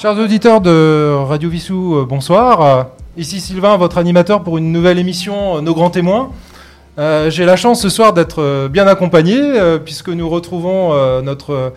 [0.00, 2.62] Chers auditeurs de Radio Vissou, euh, bonsoir.
[2.62, 2.82] Euh,
[3.18, 6.30] Ici Sylvain, votre animateur pour une nouvelle émission euh, Nos Grands Témoins.
[6.96, 9.38] J'ai la chance ce soir d'être bien accompagné
[9.84, 10.92] puisque nous retrouvons
[11.22, 11.72] notre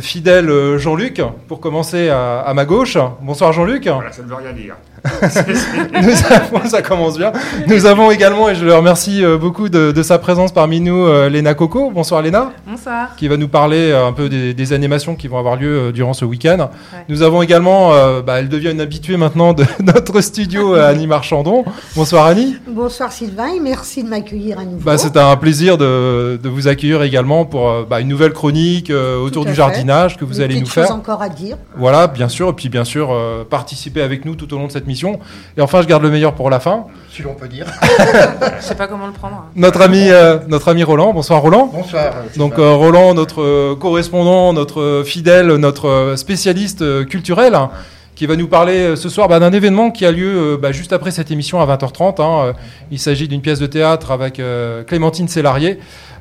[0.00, 2.96] fidèle Jean-Luc pour commencer à, à ma gauche.
[3.20, 3.86] Bonsoir Jean-Luc.
[3.86, 4.76] Voilà, ça ne veut rien dire.
[6.02, 7.32] Nous avons, ça commence bien.
[7.66, 11.06] Nous avons également, et je le remercie euh, beaucoup de, de sa présence parmi nous,
[11.06, 11.90] euh, Léna Coco.
[11.90, 13.16] Bonsoir Léna, Bonsoir.
[13.16, 16.12] qui va nous parler euh, un peu des, des animations qui vont avoir lieu durant
[16.12, 16.70] ce week-end.
[17.08, 21.64] Nous avons également, euh, bah, elle devient une habituée maintenant de notre studio Annie Marchandon.
[21.96, 22.56] Bonsoir Annie.
[22.68, 24.82] Bonsoir Sylvain et merci de m'accueillir à nouveau.
[24.84, 29.18] Bah, c'est un plaisir de, de vous accueillir également pour bah, une nouvelle chronique euh,
[29.18, 29.56] autour du fait.
[29.56, 30.90] jardinage que vous Des allez nous faire.
[30.92, 31.56] encore à dire.
[31.76, 34.72] Voilà, bien sûr, et puis bien sûr euh, participer avec nous tout au long de
[34.72, 34.91] cette mission.
[35.56, 36.86] Et enfin, je garde le meilleur pour la fin.
[37.10, 37.66] si l'on peut dire.
[38.60, 39.44] Je sais pas comment le prendre.
[39.56, 41.12] Notre ami, euh, notre ami Roland.
[41.12, 41.70] Bonsoir Roland.
[41.72, 42.04] Bonsoir.
[42.16, 47.54] euh, Donc euh, Roland, notre euh, correspondant, notre euh, fidèle, notre euh, spécialiste euh, culturel,
[47.54, 47.70] hein,
[48.14, 50.72] qui va nous parler euh, ce soir bah, d'un événement qui a lieu euh, bah,
[50.72, 52.22] juste après cette émission à 20h30.
[52.22, 52.52] hein.
[52.90, 55.28] Il s'agit d'une pièce de théâtre avec euh, Clémentine.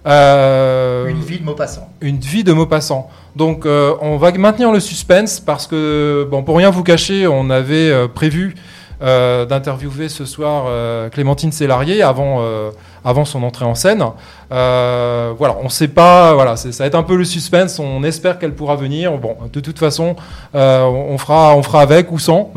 [0.08, 1.90] Euh, Une vie de Maupassant.
[2.02, 3.10] une vie de Maupassant.
[3.36, 7.50] Donc euh, on va maintenir le suspense parce que, bon, pour rien vous cacher, on
[7.50, 8.56] avait prévu
[9.02, 12.70] euh, d'interviewer ce soir euh, Clémentine Célarier avant, euh,
[13.04, 14.04] avant son entrée en scène.
[14.50, 18.38] Voilà, on ne sait pas, voilà, ça va être un peu le suspense, on espère
[18.38, 19.18] qu'elle pourra venir.
[19.18, 20.16] Bon, de toute façon,
[20.54, 22.52] on, fera, on fera avec ou sans.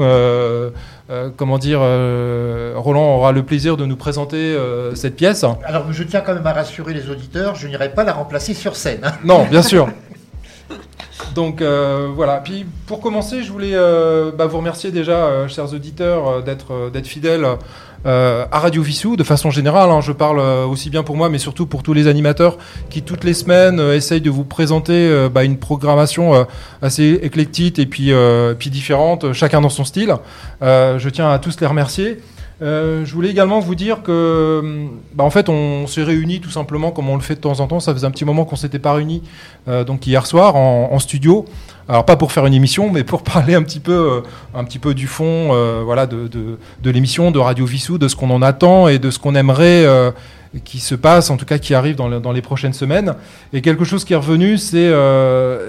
[1.10, 5.44] Euh, comment dire, euh, Roland aura le plaisir de nous présenter euh, cette pièce.
[5.64, 8.74] Alors, je tiens quand même à rassurer les auditeurs, je n'irai pas la remplacer sur
[8.74, 9.00] scène.
[9.02, 9.12] hein.
[9.22, 9.88] Non, bien sûr.
[11.34, 12.36] Donc euh, voilà.
[12.36, 16.72] Puis pour commencer, je voulais euh, bah, vous remercier déjà, euh, chers auditeurs, euh, d'être
[16.72, 17.46] euh, d'être fidèles
[18.06, 19.90] euh, à Radio Vissou de façon générale.
[19.90, 20.00] hein.
[20.00, 22.58] je parle aussi bien pour moi, mais surtout pour tous les animateurs
[22.90, 26.46] qui toutes les semaines essayent de vous présenter bah, une programmation
[26.82, 28.12] assez éclectique et puis
[28.58, 30.14] puis différente, chacun dans son style.
[30.60, 32.18] Je tiens à tous les remercier.
[32.62, 36.50] Euh, je voulais également vous dire que, hum, bah, en fait, on s'est réunis tout
[36.50, 37.80] simplement comme on le fait de temps en temps.
[37.80, 39.22] Ça faisait un petit moment qu'on s'était pas réunis,
[39.68, 41.44] euh, donc hier soir en, studio.
[41.88, 44.20] Alors pas pour faire une émission, mais pour parler un petit peu, euh,
[44.54, 45.52] un petit peu du fond,
[45.84, 49.34] voilà, de, l'émission, de Radio Vissou, de ce qu'on en attend et de ce qu'on
[49.34, 49.84] aimerait
[50.64, 53.14] qui se passe, en tout cas qui arrive dans, le- dans les prochaines semaines.
[53.52, 54.90] Et quelque chose qui est revenu, c'est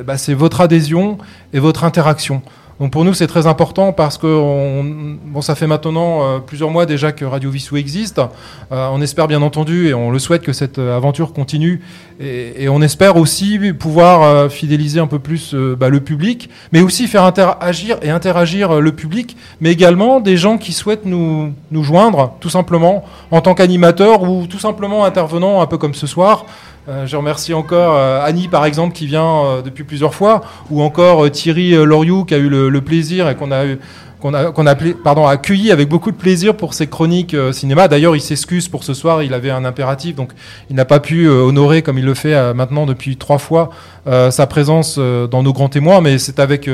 [0.05, 1.17] bah, c'est votre adhésion
[1.53, 2.43] et votre interaction.
[2.79, 4.83] Donc pour nous, c'est très important parce que on,
[5.25, 8.19] bon, ça fait maintenant euh, plusieurs mois déjà que Radio Vissou existe.
[8.19, 11.81] Euh, on espère bien entendu et on le souhaite que cette euh, aventure continue.
[12.19, 17.23] Et, on espère aussi pouvoir fidéliser un peu plus bah, le public, mais aussi faire
[17.23, 22.49] interagir et interagir le public, mais également des gens qui souhaitent nous, nous joindre, tout
[22.49, 26.45] simplement, en tant qu'animateur ou tout simplement intervenant, un peu comme ce soir.
[26.87, 30.81] Euh, je remercie encore euh, Annie, par exemple, qui vient euh, depuis plusieurs fois, ou
[30.81, 33.79] encore Thierry Loriou, qui a eu le, plaisir et qu'on a eu
[34.21, 37.87] qu'on a, a pardon, accueilli avec beaucoup de plaisir pour ses chroniques cinéma.
[37.87, 40.31] D'ailleurs, il s'excuse pour ce soir, il avait un impératif, donc
[40.69, 43.69] il n'a pas pu honorer, comme il le fait maintenant depuis trois fois,
[44.05, 46.67] sa présence dans nos grands témoins, mais c'est avec,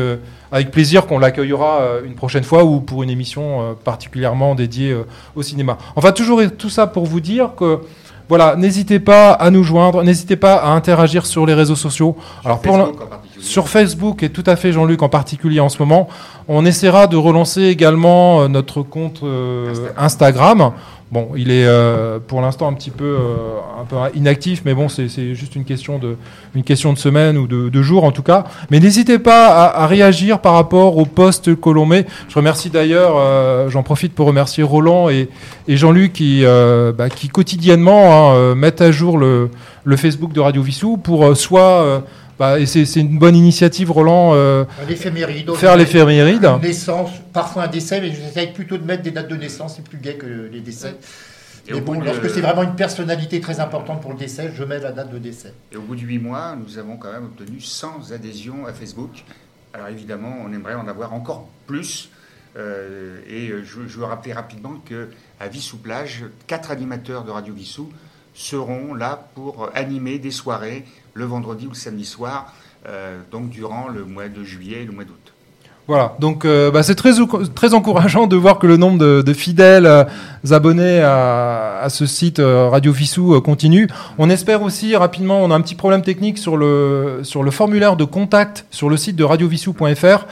[0.51, 4.95] avec plaisir qu'on l'accueillera une prochaine fois ou pour une émission particulièrement dédiée
[5.35, 5.78] au cinéma.
[5.97, 7.79] Enfin, toujours tout ça pour vous dire que
[8.31, 12.16] voilà, n'hésitez pas à nous joindre, n'hésitez pas à interagir sur les réseaux sociaux.
[12.46, 13.46] Alors pour l'in- Facebook en particulier.
[13.46, 16.08] sur Facebook et tout à fait Jean-Luc en particulier en ce moment,
[16.47, 20.72] on essaiera de relancer également euh, notre compte euh, Instagram.
[21.11, 25.57] Bon, il est euh, pour l'instant un petit peu euh, inactif, mais bon, c'est juste
[25.57, 26.16] une question de
[26.55, 28.45] une question de semaine ou de, de jours en tout cas.
[28.69, 32.05] Mais n'hésitez pas à, réagir par rapport aux posts que l'on met.
[32.29, 35.27] Je remercie d'ailleurs, euh, j'en profite pour remercier Roland et,
[35.67, 39.49] Jean-Luc qui bah, qui quotidiennement hein, mettent à jour le
[39.83, 42.03] le Facebook de Radio Vissou pour soit
[42.41, 45.53] bah, et c'est une bonne initiative, Roland, euh, L'éphéméride.
[45.53, 46.49] faire l'éphéméride.
[46.59, 49.99] Naissance, parfois un décès, mais j'essaye plutôt de mettre des dates de naissance, c'est plus
[49.99, 50.96] gai que les décès.
[51.67, 54.64] Et Mais bon, de- lorsque c'est vraiment une personnalité très importante pour le décès, je
[54.64, 55.53] mets la date de décès.
[55.72, 59.11] Et au bout de huit mois, nous avons quand même obtenu 100 adhésions à Facebook.
[59.76, 62.09] Alors évidemment, on aimerait en avoir encore plus.
[62.58, 67.91] Euh, et euh, je, je veux rappeler rapidement qu'à Vissou-Plage, quatre animateurs de Radio Vissou
[68.34, 72.53] seront là pour animer des soirées le vendredi ou le samedi soir,
[72.87, 75.34] euh, donc durant le mois de juillet et le mois d'août.
[75.87, 77.11] Voilà, donc euh, bah, c'est très,
[77.53, 80.03] très encourageant de voir que le nombre de, fidèles euh,
[80.52, 83.90] abonnés à, à ce site Radio Vissou euh, continue.
[84.17, 87.97] On espère aussi rapidement, on a un petit problème technique sur le, sur le formulaire
[87.97, 90.28] de contact sur le site de radiovissou.fr.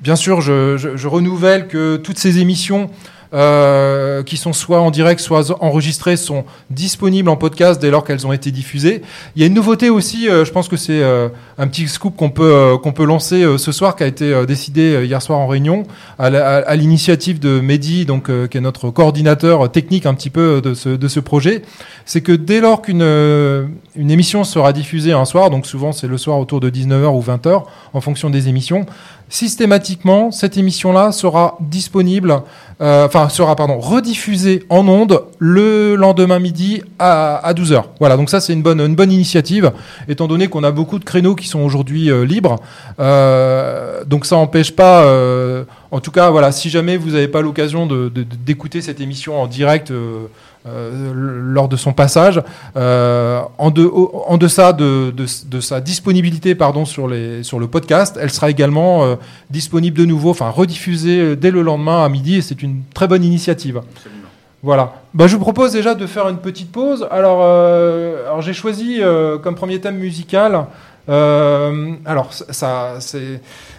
[0.00, 2.90] Bien sûr, je renouvelle que toutes ces émissions
[3.34, 8.26] euh, qui sont soit en direct, soit enregistrées, sont disponibles en podcast dès lors qu'elles
[8.26, 9.02] ont été diffusées.
[9.36, 11.28] Il y a une nouveauté aussi, euh, je pense que c'est euh,
[11.58, 15.38] un petit scoop qu'on peut, peut lancer ce soir, qui a été décidé hier soir
[15.38, 15.82] en réunion,
[16.18, 20.88] à l'initiative de Mehdi, donc, qui est notre coordinateur technique un petit peu de ce,
[20.88, 21.62] de ce projet.
[22.06, 26.16] C'est que dès lors qu'une une émission sera diffusée un soir, donc souvent c'est le
[26.16, 28.86] soir autour de 19h ou 20h, en fonction des émissions,
[29.28, 32.42] systématiquement, cette émission-là sera disponible,
[32.80, 37.82] euh, enfin sera pardon rediffusée en ondes le lendemain midi à, à 12h.
[38.00, 39.72] Voilà, donc ça c'est une bonne une bonne initiative,
[40.08, 42.56] étant donné qu'on a beaucoup de créneaux qui sont aujourd'hui euh, libres.
[43.00, 47.40] Euh, donc ça n'empêche pas, euh, en tout cas voilà, si jamais vous n'avez pas
[47.42, 49.90] l'occasion de- de- de- d'écouter cette émission en direct.
[49.90, 50.26] euh,
[50.66, 52.42] euh, lors de son passage,
[52.76, 55.14] euh, en, de, au- en deçà de,
[55.60, 59.14] sa disponibilité pardon, sur, les, sur le podcast, elle sera également euh,
[59.48, 63.24] disponible de nouveau, enfin rediffusée dès le lendemain à midi, et c'est une très bonne
[63.24, 63.78] initiative.
[63.94, 64.28] Absolument.
[64.62, 64.94] Voilà.
[65.14, 67.06] Bah, je vous propose déjà de faire une petite pause.
[67.10, 69.00] Alors, alors j'ai choisi
[69.42, 70.66] comme premier thème musical.
[71.08, 72.98] Euh, alors, ça-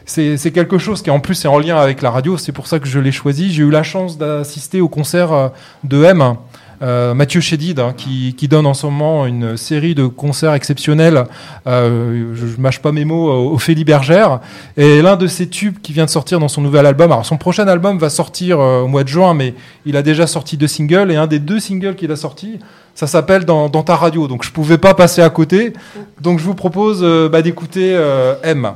[0.06, 2.38] c'est, quelque chose qui en plus est en lien avec la radio.
[2.38, 3.52] C'est pour ça que je l'ai choisi.
[3.54, 5.50] J'ai eu la chance d'assister au concert euh,
[5.84, 6.36] de M.
[6.81, 11.26] euh, Mathieu Chédid, hein, qui, donne en ce moment une série de concerts exceptionnels.
[11.68, 14.40] Je, je mâche pas mes mots, euh, Ophélie Bergère.
[14.76, 17.12] Et l'un de ses tubes qui vient de sortir dans son nouvel album.
[17.12, 19.54] Alors, son prochain album va sortir au mois de juin, mais
[19.86, 21.12] il a déjà sorti deux singles.
[21.12, 22.60] Et un des deux singles qu'il a sorti,
[23.00, 24.28] ça s'appelle dans, ta radio.
[24.28, 25.72] Donc, je pouvais pas passer à côté.
[26.19, 28.74] Donc, je vous propose euh, bah, d'écouter euh, M.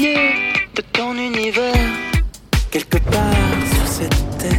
[0.00, 1.74] de ton univers,
[2.70, 4.52] quelque part sur cette terre.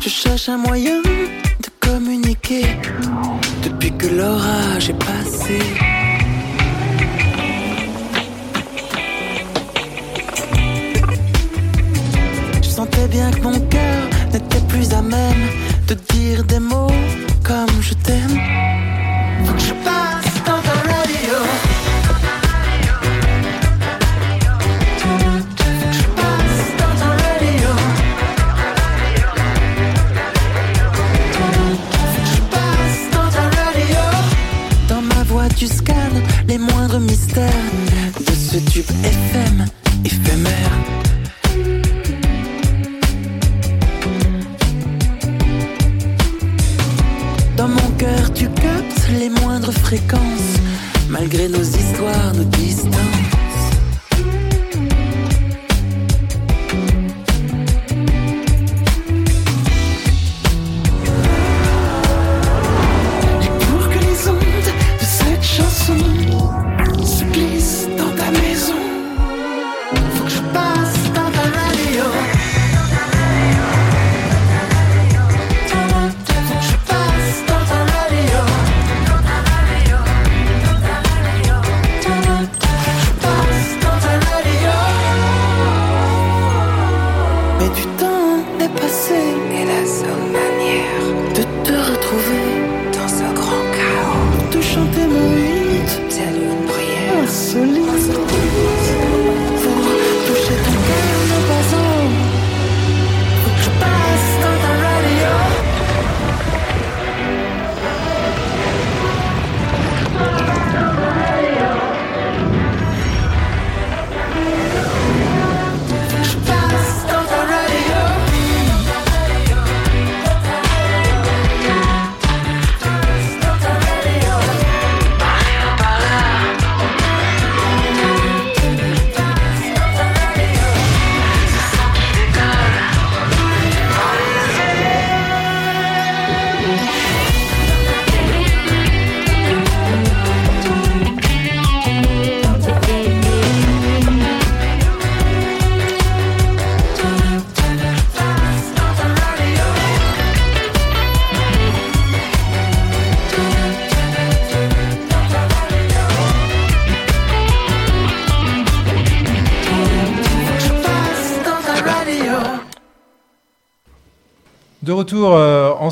[0.00, 2.66] Je cherche un moyen de communiquer
[3.62, 5.58] depuis que l'orage est passé.
[12.62, 14.19] Je sentais bien que mon cœur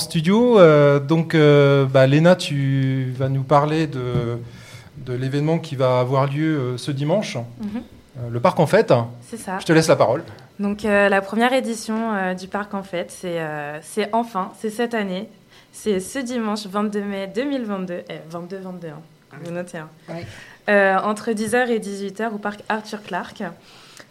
[0.09, 0.59] studio.
[0.59, 4.39] euh, donc, euh, bah, Léna, tu vas nous parler de,
[4.99, 7.69] de l'événement qui va avoir lieu euh, ce dimanche, Mhm.
[8.19, 8.93] euh, le parc en fête.
[9.23, 9.59] C'est ça.
[9.61, 10.23] Je te laisse la parole.
[10.59, 14.71] Donc euh, la première édition euh, du parc en fait, c'est euh, c'est enfin, c'est
[14.71, 15.29] cette année.
[15.71, 18.03] C'est ce dimanche 22 mai 2022.
[18.09, 18.93] Eh, 22, 22, hein.
[19.45, 19.79] vous notez.
[19.79, 19.89] hein.
[20.09, 20.27] Ouais.
[20.69, 23.43] Euh, entre 10h et 18h au parc Arthur Clark.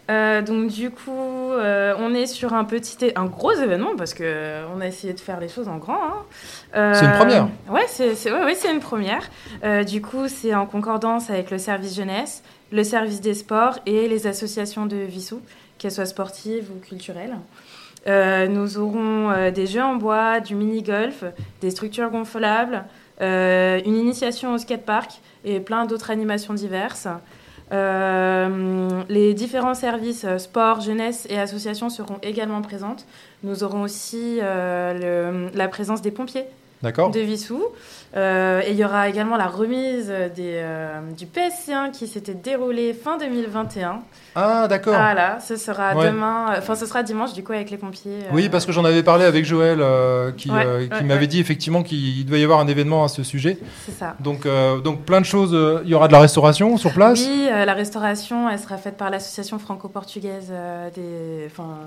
[0.10, 1.12] Euh, donc du coup,
[1.52, 5.14] euh, on est sur un petit, un gros événement parce que euh, on a essayé
[5.14, 6.00] de faire les choses en grand.
[6.02, 6.24] hein.
[6.76, 7.48] Euh, C'est une première.
[7.70, 9.30] Ouais, c'est ouais, ouais, c'est une première.
[9.86, 14.28] Du coup, c'est en concordance avec le service jeunesse, le service des sports et les
[14.28, 15.42] associations de Vissou,
[15.78, 17.36] qu'elles soient sportives ou culturelles.
[18.08, 21.26] Nous aurons des jeux en bois, du mini-golf,
[21.60, 22.86] des structures gonflables,
[23.20, 27.08] une initiation au skatepark et plein d'autres animations diverses.
[27.74, 33.06] Euh, les différents services euh, sport, jeunesse et associations seront également présentes.
[33.44, 36.46] Nous aurons aussi euh, la présence des pompiers
[36.84, 37.63] de Vissou.
[38.15, 42.93] Euh, et il y aura également la remise des, euh, du PSC1 qui s'était déroulé
[42.93, 44.00] fin 2021.
[44.34, 44.93] Ah, d'accord.
[44.93, 46.07] Voilà, ce sera Ouais.
[46.10, 48.12] demain, euh, enfin ce sera dimanche du coup avec les pompiers.
[48.24, 49.79] euh, Oui, parce que j'en avais parlé avec Joël,
[50.38, 53.24] qui, Ouais, qui ouais, m'avait dit effectivement qu'il devait y avoir un événement à ce
[53.24, 53.57] sujet.
[53.86, 54.15] C'est ça.
[54.22, 54.48] Donc,
[54.84, 55.55] donc plein de choses.
[55.84, 57.19] Il y aura de la restauration sur place?
[57.27, 60.53] Oui, la restauration, elle sera faite par l'association franco-portugaise
[60.96, 61.77] des, enfin,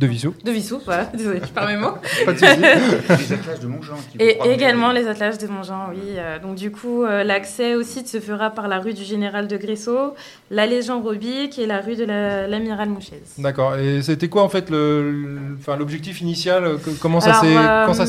[0.00, 0.34] de Vissou.
[0.44, 0.80] de Vissou.
[0.84, 1.92] Voilà, je perds mes mots.
[2.24, 2.38] Pas de.
[3.20, 3.96] Les atlages de Montjean.
[4.18, 5.98] Et également les attelages de Montjean, oui.
[6.16, 9.46] Euh, donc du coup, euh, l'accès au site se fera par la rue du Général
[9.46, 10.14] de Gresso,
[10.50, 13.22] la Légion Robic et la rue de la- l'Amiral Mouchez.
[13.38, 13.76] D'accord.
[13.76, 17.56] Et c'était quoi en fait le, le- enfin, l'objectif initial euh, que- Comment ça s'est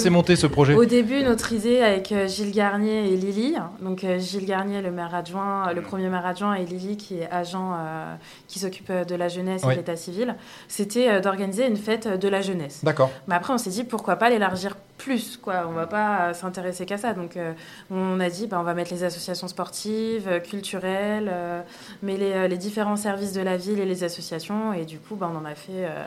[0.07, 0.73] euh, monté ce projet?
[0.73, 5.73] Au début, notre idée avec Gilles Garnier et Lily, donc Gilles Garnier, le maire adjoint,
[5.73, 8.15] le premier maire adjoint, et Lily, qui est agent euh,
[8.47, 9.71] qui s'occupe de la jeunesse Oui.
[9.71, 10.35] et de l'état civil,
[10.67, 12.79] c'était euh, d'organiser une fête de la jeunesse.
[12.83, 13.09] D'accord.
[13.27, 15.65] Mais après, on s'est dit pourquoi pas l'élargir plus, quoi.
[15.67, 17.13] On va pas euh, s'intéresser qu'à ça.
[17.13, 17.53] Donc, euh,
[17.89, 21.61] on a dit, bah, on va mettre les associations sportives, euh, culturelles, euh,
[22.03, 24.73] mais les, euh, les différents services de la ville et les associations.
[24.73, 26.05] Et du coup, bah, on en a fait, euh,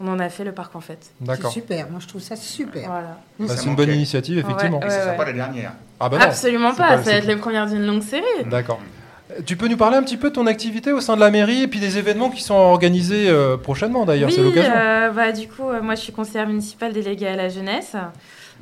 [0.00, 0.98] on en a fait le parc en fait.
[1.20, 1.52] C'est D'accord.
[1.52, 2.88] super, moi je trouve ça super.
[2.88, 3.18] Voilà.
[3.38, 4.78] Bah, c'est une bonne initiative effectivement.
[4.78, 5.16] Ouais, Mais ça ne sera ouais.
[5.18, 5.72] pas la dernière.
[6.00, 6.24] Ah bah non.
[6.24, 6.96] Absolument c'est pas.
[6.96, 8.24] pas- ça va être les premières d'une longue série.
[8.46, 8.80] D'accord.
[9.46, 11.62] Tu peux nous parler un petit peu de ton activité au sein de la mairie
[11.62, 14.72] et puis des événements qui sont organisés euh, prochainement d'ailleurs, oui, c'est l'occasion.
[14.76, 17.96] euh, bah, du coup, euh, moi je suis conseillère municipale déléguée à la jeunesse.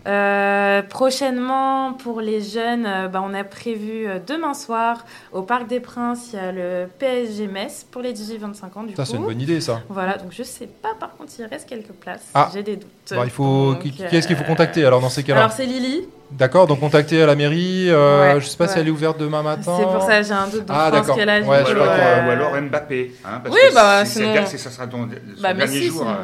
[0.06, 5.68] Euh, prochainement, pour les jeunes, euh, bah, on a prévu euh, demain soir au Parc
[5.68, 8.82] des Princes, il y a le PSG Metz pour les 18-25 ans.
[8.82, 9.10] Du Ça coup.
[9.10, 9.80] c'est une bonne idée ça.
[9.88, 12.26] Voilà, donc je sais pas, par contre, il reste quelques places.
[12.34, 12.50] Ah.
[12.52, 12.88] J'ai des doutes.
[13.10, 13.74] Bah, il faut.
[13.80, 16.80] Qui- qui est-ce qu'il faut contacter alors dans ces cas-là Alors c'est Lily, D'accord, donc
[16.80, 17.90] contacter à la mairie.
[17.90, 19.74] euh, Ouais, je sais pas si elle est ouverte demain matin.
[19.78, 20.64] c'est pour ça que j'ai un doute.
[20.64, 21.16] Donc Ah, d'accord.
[21.16, 23.12] Ouais, ou, alors, euh, ou Mbappé.
[23.24, 25.98] hein, parce Oui, que bah, c'est- sinon- ça sera ton, son Bah, dernier merci, jour.
[26.00, 26.14] sinon.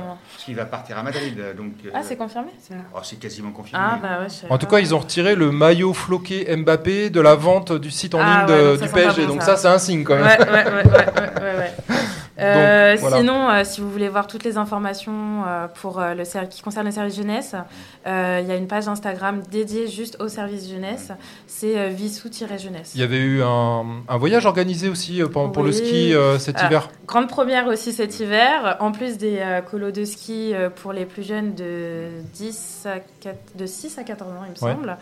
[0.49, 1.37] Euh, qu'il va partir à Madrid.
[1.57, 2.49] Donc, euh, Ah, c'est confirmé
[2.95, 3.85] oh, c'est quasiment confirmé.
[3.87, 7.35] Ah, bah ouais, En tout cas, ils ont retiré le maillot floqué Mbappé de la
[7.35, 9.26] vente du site en Ah ligne ouais, de- du PSG.
[9.26, 9.57] donc ça.
[9.57, 10.25] ça, c'est un signe quand même.
[10.25, 11.73] Ouais, ouais, ouais, ouais, ouais, ouais, ouais.
[12.38, 13.16] Euh, Donc, voilà.
[13.18, 16.92] Sinon, euh, si vous voulez voir toutes les informations euh, pour le qui concerne le
[16.92, 17.54] service jeunesse,
[18.07, 21.11] il y a une page Instagram dédiée juste au service jeunesse.
[21.47, 22.92] C'est Vissou-jeunesse.
[22.95, 26.66] Il y avait eu un, un voyage organisé aussi pour, le ski cet Ah.
[26.66, 26.88] hiver.
[27.07, 29.40] Grande première aussi cet hiver, en plus des
[29.71, 34.30] colos de ski pour les plus jeunes de, 10 à 4 de 6 à 14
[34.30, 34.75] ans, il me Ouais.
[34.75, 34.97] semble.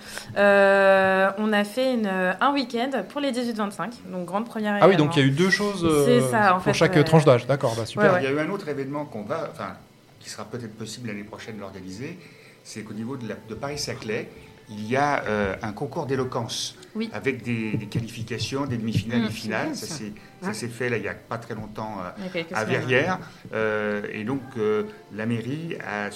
[1.39, 2.09] On a fait une,
[2.41, 5.31] un week-end pour les 18-25, donc grande première Ah oui, donc il y a eu
[5.31, 5.87] deux choses
[6.31, 7.47] ça, pour fait, chaque tranche d'âge.
[7.47, 8.05] D'accord, bah super.
[8.07, 8.21] Ouais, ouais.
[8.23, 9.75] Il y a eu un autre événement qu'on va, enfin,
[10.21, 12.19] qui sera peut-être possible l'année prochaine d'organiser,
[12.65, 14.29] c'est qu'au niveau de, la- de Paris-Saclay,
[14.69, 17.09] il y a euh, un concours d'éloquence Oui.
[17.13, 19.77] avec des, des qualifications, des demi-finales Mm, et finales.
[19.77, 20.55] Ça s'est ça Ouais.
[20.55, 23.19] s'est fait là il n'y a pas très longtemps euh, à Verrières.
[23.55, 26.11] Euh, et donc, euh, la mairie a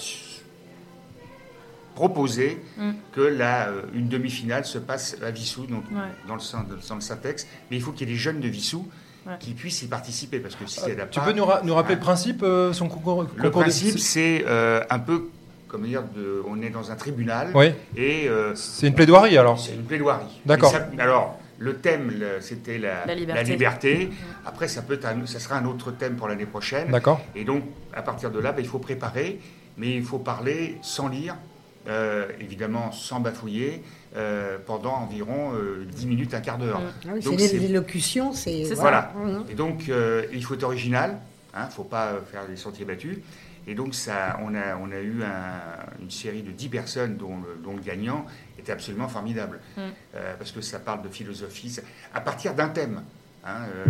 [1.95, 2.91] proposé Mm.
[3.13, 5.97] que la, euh, une demi-finale se passe à Vissou, donc Ouais.
[6.27, 7.47] dans le de, dans le Syntex.
[7.69, 8.87] Mais il faut qu'il y ait des jeunes de Vissou
[9.27, 9.33] Ouais.
[9.39, 10.67] qui puissent y participer, parce que en
[10.99, 13.43] a Tu pas- peux nous, ra- nous rappeler le principe, euh, son concours, le concours
[13.45, 15.29] de- principe, c'est euh, un peu,
[15.67, 19.59] comme dire, de, on est dans un tribunal Oui, et euh, c'est une plaidoirie alors.
[19.59, 20.41] c'est une plaidoirie.
[20.47, 20.73] D'accord.
[20.97, 23.51] Alors, le thème, le- c'était la, La liberté.
[23.51, 24.09] liberté.
[24.43, 26.89] Après, ça, peut être un- ça sera un autre thème pour l'année prochaine.
[26.89, 27.21] D'accord.
[27.35, 27.61] Et donc,
[27.93, 29.39] à partir de là, ben, il faut préparer,
[29.77, 31.35] mais il faut parler sans lire,
[31.87, 33.83] euh, évidemment sans bafouiller,
[34.15, 36.81] euh, pendant environ euh, 10 minutes, un quart d'heure.
[37.05, 38.63] Ah oui, Donc, c'est l'élocution, c'est.
[38.75, 39.13] Voilà.
[39.49, 41.17] Et donc, euh, il faut être original,
[41.55, 43.17] il ne faut pas euh, faire des sentiers battus.
[43.67, 47.37] Et donc, ça, on, a, on a eu un- une série de 10 personnes dont
[47.37, 48.25] le, dont le gagnant
[48.57, 49.59] était absolument formidable.
[49.77, 49.81] Mm.
[50.15, 53.03] Euh, parce que ça parle de philosophie, ça- à partir d'un thème.
[53.45, 53.85] hein, euh,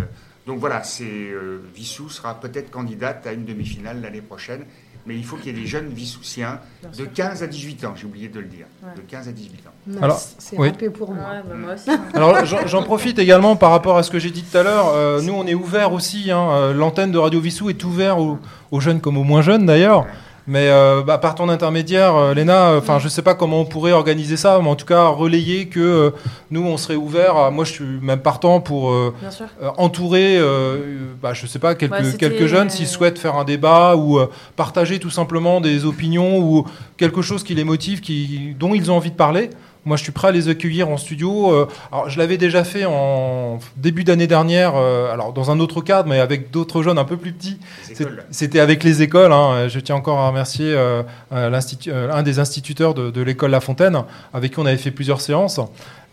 [0.47, 4.65] Donc voilà, c'est euh, Vissou sera peut-être candidate à une demi-finale l'année prochaine,
[5.05, 7.13] mais il faut qu'il y ait des jeunes Vissousiens Bien de sûr.
[7.13, 8.89] 15 à 18 ans, j'ai oublié de le dire, Ouais.
[8.95, 10.01] de 15 à 18 ans.
[10.03, 10.71] Alors, c'est oui.
[10.93, 11.23] pour moi.
[11.23, 11.89] Ouais, bah, moi aussi.
[12.13, 14.89] Alors j'en profite également par rapport à ce que j'ai dit tout à l'heure.
[14.93, 16.29] euh, nous, on est ouvert aussi.
[16.31, 18.37] hein, euh, L'antenne de Radio Vissou est ouverte aux,
[18.71, 20.05] aux jeunes comme aux moins jeunes d'ailleurs.
[20.47, 23.91] Mais euh, bah, par ton intermédiaire, euh, Léna, enfin, je sais pas comment on pourrait
[23.91, 26.09] organiser ça, mais en tout cas relayer que euh,
[26.49, 27.37] nous, on serait ouvert.
[27.37, 29.13] à- moi, je suis même partant pour euh,
[29.61, 30.77] euh, entourer, euh,
[31.21, 34.17] bah, je sais pas, quelques, Ouais, quelques jeunes euh, s'ils souhaitent faire un débat ou
[34.19, 36.65] euh, partager tout simplement des opinions ou
[36.97, 39.51] quelque chose qui les motive, qui, dont ils ont envie de parler.
[39.83, 41.51] Moi, je suis prêt à les accueillir en studio.
[41.51, 45.81] Euh, alors, je l'avais déjà fait en début d'année dernière, euh, alors dans un autre
[45.81, 47.57] cadre, mais avec d'autres jeunes un peu plus petits.
[48.29, 49.31] C'était avec les écoles.
[49.33, 49.67] hein.
[49.69, 54.53] Je tiens encore à remercier euh, un des instituteurs de, de l'école La Fontaine, avec
[54.53, 55.59] qui on avait fait plusieurs séances.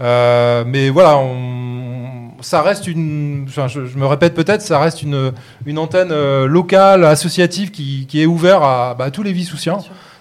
[0.00, 3.44] Euh, mais voilà, on- ça reste une.
[3.48, 5.32] enfin, je, je me répète peut-être, ça reste une,
[5.66, 9.78] une antenne locale, associative, qui, qui est ouverte à, bah, à tous les Vissoussiens.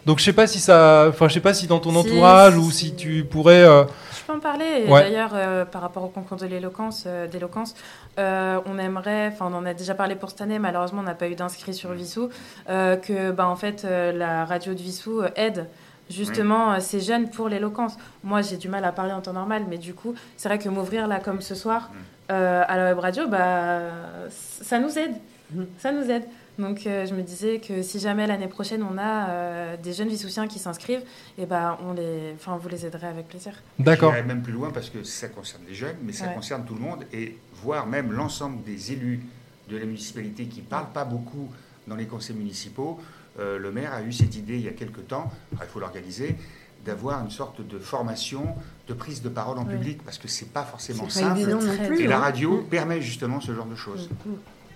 [0.08, 2.54] Donc je sais pas si ça, enfin je sais pas si dans ton Si, entourage
[2.54, 2.86] si, ou si.
[2.88, 3.64] si tu pourrais.
[3.64, 3.84] euh,
[4.18, 4.86] Je peux en parler.
[4.88, 5.02] Ouais.
[5.02, 7.76] D'ailleurs, euh, par rapport au concours de l'éloquence, euh, d'éloquence,
[8.18, 10.58] euh, on aimerait, enfin, on en a déjà parlé pour cette année.
[10.60, 12.30] Malheureusement, on n'a pas eu d'inscrits sur Vissou.
[12.70, 15.68] euh, que, bah, en fait, euh, la radio de Vissou euh, aide
[16.10, 17.98] justement euh, ces jeunes pour l'éloquence.
[18.24, 20.70] Moi, j'ai du mal à parler en temps normal, mais du coup, c'est vrai que
[20.70, 21.92] m'ouvrir là comme ce soir
[22.32, 23.82] euh, à la web radio, bah,
[24.62, 25.16] ça nous aide.
[25.80, 26.24] Ça nous aide.
[26.58, 30.08] Donc, euh, je me disais que si jamais l'année prochaine on a euh, des jeunes
[30.10, 31.04] Vissoussiens qui s'inscrivent,
[31.38, 33.54] et ben on les, enfin, vous les aiderez avec plaisir.
[33.78, 34.12] D'accord.
[34.12, 36.34] J'irai même plus loin parce que ça concerne les jeunes, mais ça Ouais.
[36.34, 39.22] concerne tout le monde et voire même l'ensemble des élus
[39.70, 41.50] de la municipalité qui ne parlent pas beaucoup
[41.88, 43.00] dans les conseils municipaux.
[43.40, 45.80] Euh, le maire a eu cette idée il y a quelque temps, alors il faut
[45.80, 46.36] l'organiser,
[46.86, 48.56] d'avoir une sorte de formation
[48.88, 49.74] de prise de parole en Oui.
[49.76, 51.42] public parce que c'est pas forcément C'est pas simple.
[51.42, 52.02] évident non plus.
[52.02, 52.22] Et la hein.
[52.22, 54.10] radio permet justement ce genre de choses.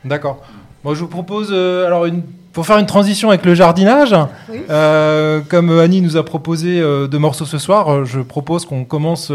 [0.05, 0.41] D'accord.
[0.83, 2.23] Moi, je vous propose, euh, alors, une,
[2.53, 4.15] pour faire une transition avec le jardinage,
[4.49, 4.61] Oui.
[4.69, 8.83] euh, comme Annie nous a proposé euh, deux morceaux ce soir, euh, je propose qu'on
[8.83, 9.31] commence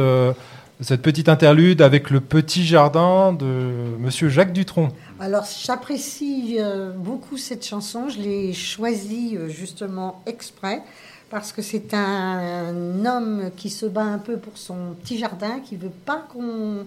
[0.80, 4.88] cette petite interlude avec le petit jardin de Monsieur Jacques Dutronc.
[5.20, 6.58] Alors, j'apprécie
[6.98, 8.08] beaucoup cette chanson.
[8.10, 10.82] Je l'ai choisie justement exprès
[11.30, 15.76] parce que c'est un homme qui se bat un peu pour son petit jardin, qui
[15.76, 16.84] veut pas qu'on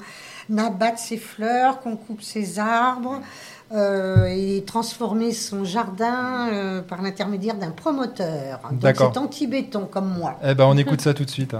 [0.56, 3.22] abatte ses fleurs, qu'on coupe ses arbres,
[3.72, 8.60] euh, et transformer son jardin euh, par l'intermédiaire d'un promoteur.
[8.72, 9.12] Donc, D'accord.
[9.14, 10.40] c'est anti-béton comme moi.
[10.44, 11.56] Eh ben, on écoute ça tout de suite.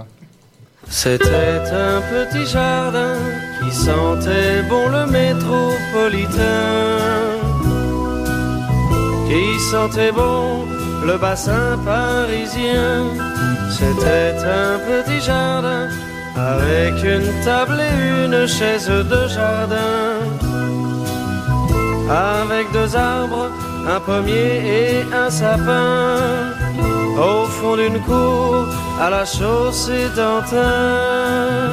[0.88, 3.14] C'était un petit jardin
[3.60, 6.40] qui sentait bon le métropolitain,
[9.28, 10.64] qui sentait bon
[11.04, 13.04] le bassin parisien.
[13.70, 15.88] C'était un petit jardin
[16.36, 20.19] avec une table et une chaise de jardin,
[22.10, 23.50] avec deux arbres,
[23.88, 26.16] un pommier et un sapin
[27.16, 28.66] au fond d'une cour
[29.00, 31.70] à la chaussée d'Antin.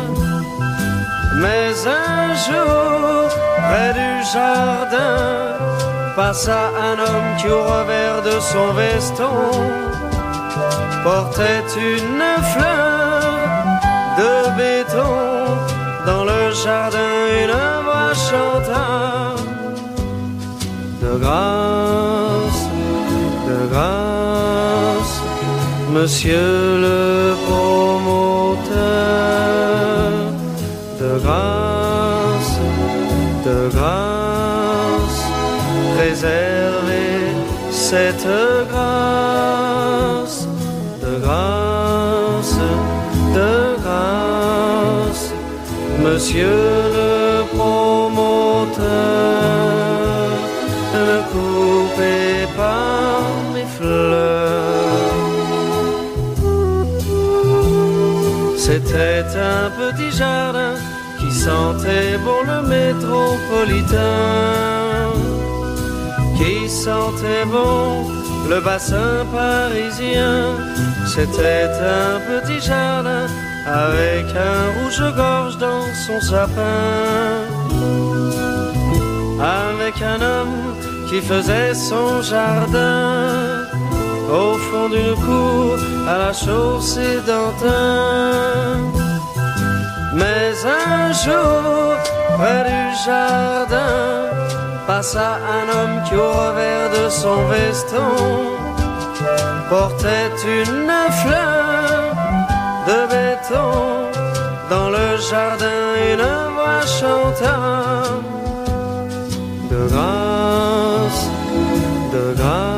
[1.35, 3.29] Mais un jour,
[3.67, 5.57] près du jardin,
[6.15, 9.51] passa un homme qui au revers de son veston
[11.03, 13.21] portait une fleur
[14.19, 15.15] de béton.
[16.05, 17.11] Dans le jardin,
[17.43, 17.51] une
[17.85, 19.26] voix chanta
[21.07, 22.63] de grâce,
[23.47, 25.15] de grâce,
[25.93, 26.51] monsieur
[26.85, 27.01] le
[27.45, 28.75] promoteur,
[31.01, 32.55] de grâce,
[33.45, 35.21] de grâce,
[35.95, 37.19] préservez
[37.71, 38.29] cette
[38.71, 40.39] grâce,
[41.03, 42.55] de grâce,
[43.37, 45.25] de grâce,
[46.03, 46.59] monsieur
[46.97, 47.09] le
[47.55, 49.56] promoteur,
[58.69, 59.23] C'était
[59.55, 60.75] un petit jardin
[61.17, 63.95] qui sentait bon le métropolitain,
[66.37, 68.11] qui sentait bon
[68.49, 70.57] le bassin parisien.
[71.05, 71.69] C'était
[72.01, 73.27] un petit jardin
[73.65, 77.45] avec un rouge-gorge dans son sapin,
[79.39, 80.75] avec un homme
[81.09, 83.56] qui faisait son jardin
[84.29, 88.77] au fond d'une cour à la chaussée d'Antin.
[90.13, 91.95] Mais un jour,
[92.37, 94.29] près du jardin,
[94.87, 98.57] passa un homme qui au revers de son veston
[99.69, 102.15] portait une fleur
[102.87, 103.71] de béton.
[104.69, 107.59] Dans le jardin, une voix chanta
[109.71, 111.23] de grâce,
[112.13, 112.76] de grâce,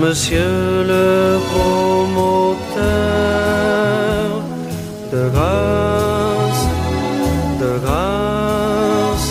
[0.00, 2.80] monsieur le promoteur,
[5.12, 6.64] de grâce,
[7.60, 9.30] de grâce,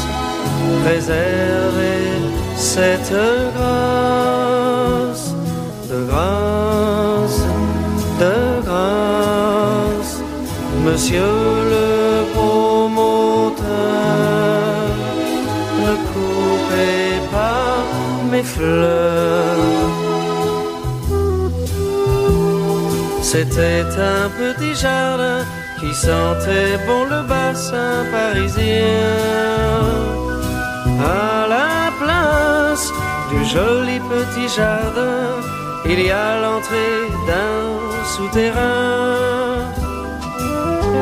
[0.83, 2.05] préservez
[2.55, 3.13] cette
[3.55, 5.25] grâce,
[5.89, 7.41] de grâce,
[8.23, 8.35] de
[8.67, 10.13] grâce,
[10.85, 11.33] monsieur
[11.73, 11.89] le
[12.35, 13.69] promoteur,
[15.85, 17.73] ne coupez pas
[18.31, 20.08] mes fleurs.
[23.31, 25.45] C'était un petit jardin
[25.79, 29.05] qui sentait bon le bassin parisien.
[30.99, 32.91] À la place
[33.29, 35.29] du joli petit jardin,
[35.85, 37.61] il y a l'entrée d'un
[38.13, 39.61] souterrain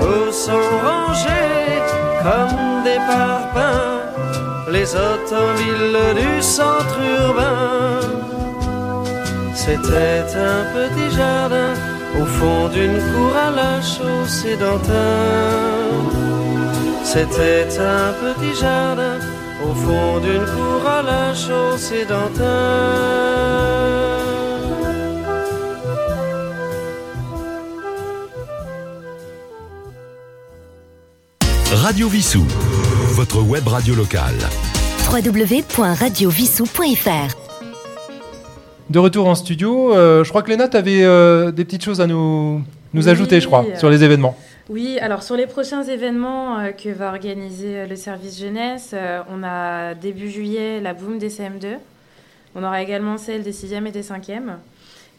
[0.01, 1.79] où sont rangés
[2.23, 4.03] comme des parpaings
[4.69, 8.01] les automobiles du centre urbain.
[9.55, 15.97] C'était un petit jardin au fond d'une cour à la chaussée d'antin.
[17.03, 19.19] C'était un petit jardin
[19.63, 23.25] au fond d'une cour à la chaussée d'antin.
[31.71, 32.45] Radio Vissou,
[33.13, 34.37] votre web radio locale.
[35.09, 37.46] www.radiovissou.fr
[38.89, 41.99] De retour en studio, euh, je crois que Léna, tu avais euh, des petites choses
[41.99, 42.61] à nous,
[42.93, 43.09] nous Oui.
[43.09, 44.37] ajouter, je crois, sur les événements.
[44.69, 49.21] Oui, alors sur les prochains événements euh, que va organiser euh, le service jeunesse, euh,
[49.29, 51.77] on a début juillet la Boom des CM2.
[52.55, 54.55] On aura également celle des 6e et des 5e.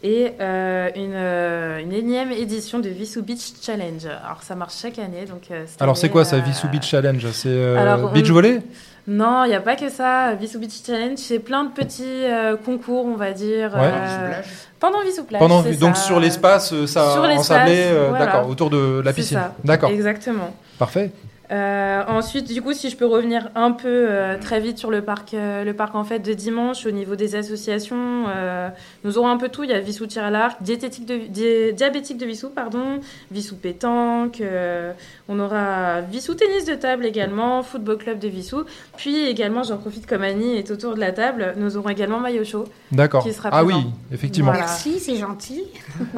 [0.01, 4.05] Et euh, une, euh, une énième édition de Vissou Beach Challenge.
[4.05, 5.25] Alors ça marche chaque année.
[5.27, 7.25] Donc, euh, cette Alors, c'est quoi ça, Vissou Beach Challenge?
[7.33, 8.61] C'est euh, Alors, on- beach volley?
[9.07, 10.35] Non, il n'y a pas que ça.
[10.35, 13.73] Vissou Beach Challenge, c'est plein de petits euh, concours, on va dire.
[13.73, 13.79] Ouais.
[13.91, 14.41] euh,
[14.79, 15.39] pendant Vissou Plage.
[15.39, 16.03] Pendant, Donc ça.
[16.03, 18.25] sur l'espace, ça Sur ensablé, euh, voilà.
[18.25, 19.41] d'accord, autour de la piscine.
[19.65, 20.55] D'accord, Exactement.
[20.77, 21.11] parfait.
[21.51, 25.01] Euh, ensuite, du coup, si je peux revenir un peu euh, très vite sur le
[25.01, 28.69] parc, euh, le parc en fait de dimanche au niveau des associations, euh,
[29.03, 29.63] nous aurons un peu tout.
[29.63, 32.99] Il y a Vissou tir à l'arc, diététique de, di- diabétique de Vissou, pardon,
[33.31, 34.41] Vissou pétanque.
[34.41, 34.91] euh,
[35.27, 38.63] on aura Vissou tennis de table également, football club de Vissou.
[38.97, 42.43] Puis également, j'en profite comme Annie est autour de la table, nous aurons également maillot
[42.43, 42.65] chaud.
[42.91, 43.23] D'accord.
[43.23, 43.73] Qui sera Ah oui,
[44.11, 44.51] effectivement.
[44.51, 44.67] Voilà.
[44.67, 45.63] Merci, c'est gentil.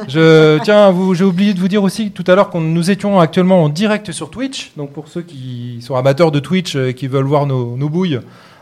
[0.07, 3.63] Je tiens, j'ai oublié de vous dire aussi tout à l'heure qu'on nous étions actuellement
[3.63, 4.71] en direct sur Twitch.
[4.75, 8.19] Donc pour ceux qui sont amateurs de Twitch et qui veulent voir nos, bouilles,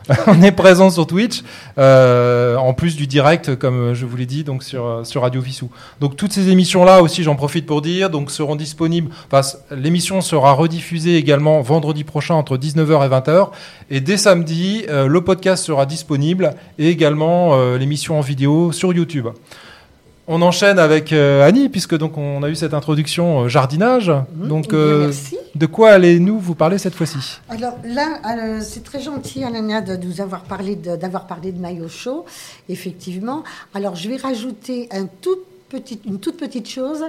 [0.26, 1.42] on est présent sur Twitch,
[1.78, 5.70] euh, en plus du direct, comme je vous l'ai dit, donc sur, sur Radio Vissou.
[6.00, 9.10] Donc toutes ces émissions-là aussi, j'en profite pour dire, donc seront disponibles.
[9.70, 13.48] L'émission sera rediffusée également vendredi prochain entre 19h et 20h.
[13.90, 18.92] Et dès samedi, euh, le podcast sera disponible et également euh, l'émission en vidéo sur
[18.92, 19.28] YouTube.
[20.32, 24.12] On enchaîne avec euh, Annie, puisque donc on a eu cette introduction euh, jardinage.
[24.32, 25.36] Donc, Bien, euh, merci.
[25.56, 27.40] de quoi allez-nous vous parler cette fois-ci?
[27.48, 31.58] Alors là, euh, c'est très gentil, Alania, de nous avoir parlé de, d'avoir parlé de
[31.58, 32.26] maillot chaud,
[32.68, 33.42] effectivement.
[33.74, 35.36] Alors, je vais rajouter un tout
[35.68, 37.02] petit, une toute petite chose,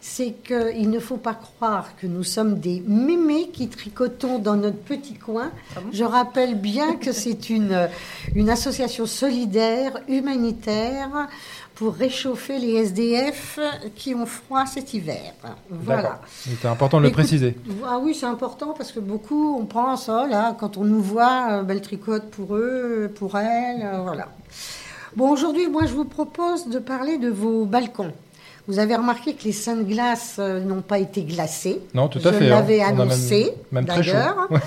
[0.00, 4.76] c'est qu'il ne faut pas croire que nous sommes des mémés qui tricotons dans notre
[4.78, 5.50] petit coin.
[5.92, 7.88] Je rappelle bien que c'est une,
[8.34, 11.28] une association solidaire, humanitaire,
[11.78, 13.60] pour réchauffer les SDF
[13.94, 15.32] qui ont froid cet hiver.
[15.70, 16.20] Voilà.
[16.28, 17.56] C'était important de le Écoute, préciser.
[17.86, 21.46] Ah oui, c'est important parce que beaucoup, on pense, oh là, quand on nous voit,
[21.52, 24.26] euh, belle tricote pour eux, pour elles, euh, voilà.
[25.14, 28.12] Bon, aujourd'hui, moi, je vous propose de parler de vos balcons.
[28.68, 31.80] Vous avez remarqué que les seins de glace euh, n'ont pas été glacés.
[31.94, 32.44] Non, tout à je fait.
[32.46, 32.50] hein.
[32.50, 34.46] l'avais même- annoncé, même d'ailleurs.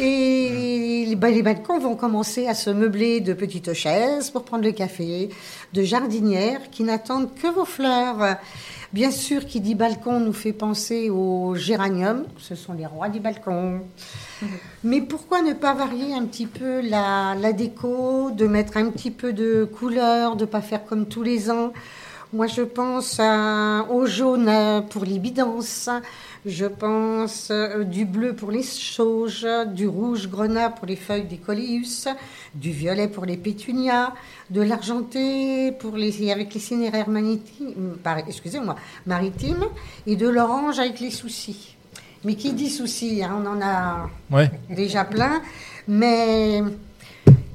[0.00, 4.64] Et les, bah, les balcons vont commencer à se meubler de petites chaises pour prendre
[4.64, 5.28] le café,
[5.72, 8.36] de jardinières qui n'attendent que vos fleurs.
[8.92, 12.24] Bien sûr, qui dit balcon nous fait penser aux géraniums.
[12.38, 13.80] Ce sont les rois du balcon.
[14.84, 19.10] Mais pourquoi ne pas varier un petit peu la, la déco, de mettre un petit
[19.10, 21.72] peu de couleur, de pas faire comme tous les ans
[22.32, 23.20] Moi, je pense
[23.90, 25.88] au jaune euh, pour les bidances.
[26.44, 31.38] Je pense euh, du bleu pour les sauges, du rouge grenat pour les feuilles des
[31.38, 32.06] coléus,
[32.54, 34.12] du violet pour les pétunias,
[34.50, 39.64] de l'argenté pour les, avec les cinéraires maritimes, par- excusez-moi, maritimes,
[40.06, 41.76] et de l'orange avec les soucis.
[42.24, 44.50] Mais qui dit soucis hein, On en a Ouais.
[44.68, 45.40] déjà plein,
[45.88, 46.62] mais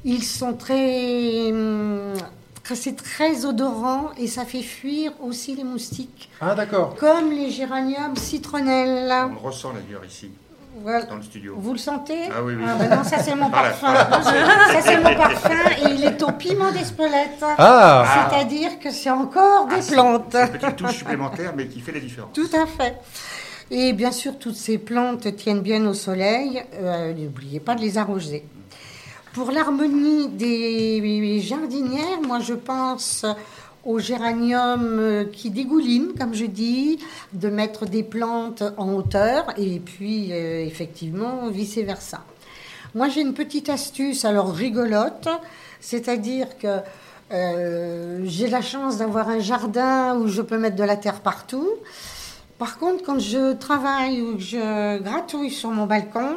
[0.04, 1.52] ils sont très.
[2.72, 6.30] C'est très odorant et ça fait fuir aussi les moustiques.
[6.40, 6.94] Ah, d'accord.
[6.96, 9.12] Comme les géraniums citronnelles.
[9.28, 10.30] On le ressent d'ailleurs ici.
[10.82, 11.04] Voilà.
[11.04, 11.54] dans le studio.
[11.56, 12.18] Vous le sentez?
[12.34, 12.64] Ah oui, oui.
[12.66, 13.70] Ah, bah non, ça c'est mon Voilà.
[13.70, 13.94] parfum.
[13.94, 17.44] ça c'est mon parfum et il est au piment d'Espelette.
[17.58, 20.24] Ah C'est-à-dire que c'est encore des Ah, c'est- plantes.
[20.32, 22.30] c'est Une petite touche supplémentaire, mais qui fait la différence.
[22.32, 22.96] Tout à fait.
[23.70, 26.62] Et bien sûr, toutes ces plantes tiennent bien au soleil.
[26.74, 28.44] Euh, N'oubliez pas de les arroser.
[29.34, 33.26] Pour l'harmonie des jardinières, moi je pense
[33.84, 37.00] aux géraniums qui dégoulinent, comme je dis,
[37.32, 42.20] de mettre des plantes en hauteur et puis euh, effectivement vice-versa.
[42.94, 45.26] Moi j'ai une petite astuce, alors rigolote,
[45.80, 46.78] c'est-à-dire que
[47.32, 51.70] euh, j'ai la chance d'avoir un jardin où je peux mettre de la terre partout.
[52.56, 56.36] Par contre, quand je travaille ou que je gratouille sur mon balcon,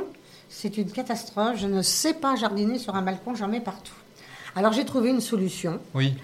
[0.50, 1.58] c'est une catastrophe.
[1.58, 3.94] Je ne sais pas jardiner sur un balcon, j'en mets partout.
[4.56, 5.80] Alors j'ai trouvé une solution.
[5.94, 6.16] Oui,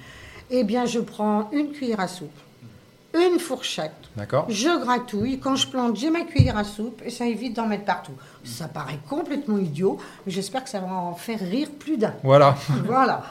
[0.50, 2.32] Eh bien, je prends une cuillère à soupe,
[3.14, 4.46] une fourchette, d'accord.
[4.50, 5.40] je gratouille.
[5.40, 8.14] Quand je plante, j'ai ma cuillère à soupe et ça évite d'en mettre partout.
[8.44, 12.14] Ça paraît complètement idiot, mais j'espère que ça va en faire rire plus d'un.
[12.24, 12.56] Voilà.
[12.86, 13.24] Voilà.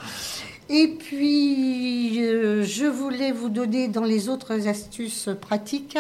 [0.69, 5.99] Et puis, euh, je voulais vous donner dans les autres astuces pratiques.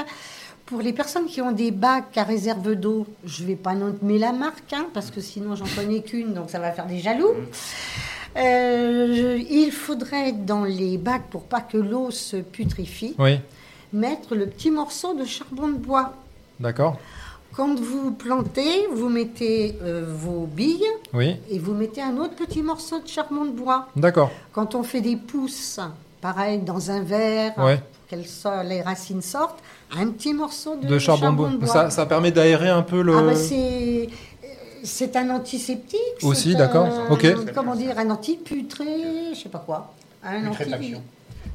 [0.66, 4.18] Pour les personnes qui ont des bacs à réserve d'eau, je ne vais pas nommer
[4.18, 7.32] la marque, hein, parce que sinon j'en connais qu'une, donc ça va faire des jaloux.
[8.36, 13.38] Euh, je- il faudrait dans les bacs, pour pas que l'eau se putrifie, Oui,
[13.92, 16.14] mettre le petit morceau de charbon de bois.
[16.60, 16.98] d'accord.
[17.54, 22.62] Quand vous plantez, vous mettez euh, vos billes Oui, et vous mettez un autre petit
[22.62, 23.88] morceau de charbon de bois.
[23.94, 24.30] d'accord.
[24.52, 25.78] Quand on fait des pousses,
[26.22, 27.76] pareil, dans un verre, Ouais.
[28.08, 29.58] pour que les racines sortent,
[29.98, 31.68] un petit morceau de, De charbon de bois.
[31.68, 33.14] Ça, ça permet d'aérer un peu le.
[33.16, 34.08] Ah bah, c'est,
[34.84, 35.98] c'est un antiseptique.
[36.22, 36.88] Aussi, d'accord.
[37.10, 37.26] Ok.
[37.54, 38.86] Comment dire, un anti-putré,
[39.34, 39.92] je sais pas quoi.
[40.24, 40.94] Un anti...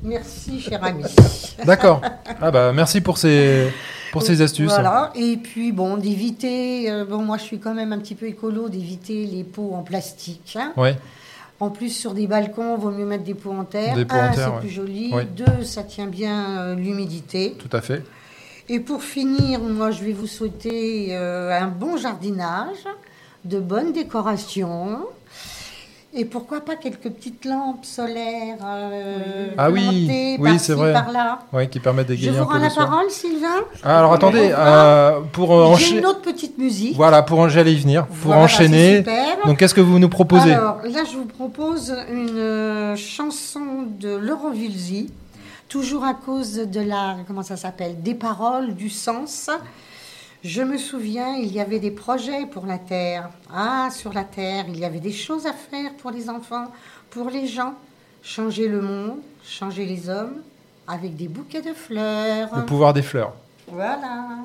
[0.03, 1.03] Merci, cher ami.
[1.65, 2.01] D'accord.
[2.39, 3.73] Ah bah merci pour ces
[4.11, 4.69] pour ces astuces.
[4.69, 5.11] Voilà.
[5.15, 8.69] Et puis, bon, d'éviter, euh, bon, moi je suis quand même un petit peu écolo,
[8.69, 10.55] d'éviter les pots en plastique.
[10.59, 10.71] hein.
[10.77, 10.95] Ouais.
[11.59, 13.95] En plus, sur des balcons, vaut mieux mettre des pots en terre.
[13.95, 14.59] Des pots en Un, terre, c'est ouais.
[14.59, 15.11] plus joli.
[15.11, 15.25] Ouais.
[15.25, 17.55] Deux, ça tient bien euh, l'humidité.
[17.57, 18.03] Tout à fait.
[18.69, 22.83] Et pour finir, moi, je vais vous souhaiter euh, un bon jardinage,
[23.45, 24.99] de bonnes décorations.
[26.13, 30.91] Et pourquoi pas quelques petites lampes solaires euh, Ah oui, oui, c'est vrai.
[30.91, 31.39] par-là.
[31.53, 32.89] Ouais, qui permettent Je d'égayer vous un rends peu la le soir.
[32.89, 35.99] parole, Sylvain Ah, alors attendez, euh, pour J'ai enchaîner.
[35.99, 36.95] une autre petite musique.
[36.95, 38.05] Voilà, pour en- j'allais y venir.
[38.07, 38.97] Pour Voilà, c'est enchaîner.
[38.97, 39.37] super.
[39.45, 40.53] Donc qu'est-ce que vous nous proposez?
[40.53, 43.61] Alors là, je vous propose une euh, chanson
[43.99, 45.11] de Laurent Vulzy,
[45.67, 49.49] toujours à cause de la, comment ça s'appelle, des paroles, du sens.
[50.43, 53.29] Je me souviens, il y avait des projets pour la Terre.
[53.53, 56.71] Ah, sur la Terre, il y avait des choses à faire pour les enfants,
[57.09, 57.73] pour les gens.
[58.23, 60.41] Changer le monde, changer les hommes,
[60.87, 62.49] avec des bouquets de fleurs.
[62.55, 63.33] Le pouvoir des fleurs.
[63.67, 64.37] Voilà.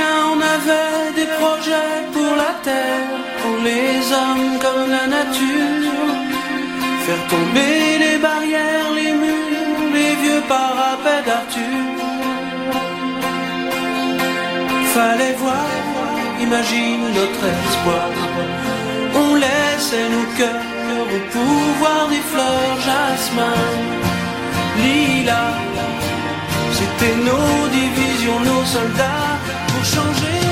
[0.00, 3.10] On avait des projets pour la terre,
[3.42, 5.92] pour les hommes comme la nature.
[7.04, 11.84] Faire tomber les barrières, les murs, les vieux parapets d'Arthur.
[14.94, 15.68] Fallait voir,
[16.40, 18.10] imagine notre espoir.
[19.22, 20.68] On laissait nos cœurs
[21.16, 23.60] au pouvoir des fleurs, jasmin,
[24.82, 25.58] lilas.
[26.78, 30.47] C'était nos divisions, nos soldats changer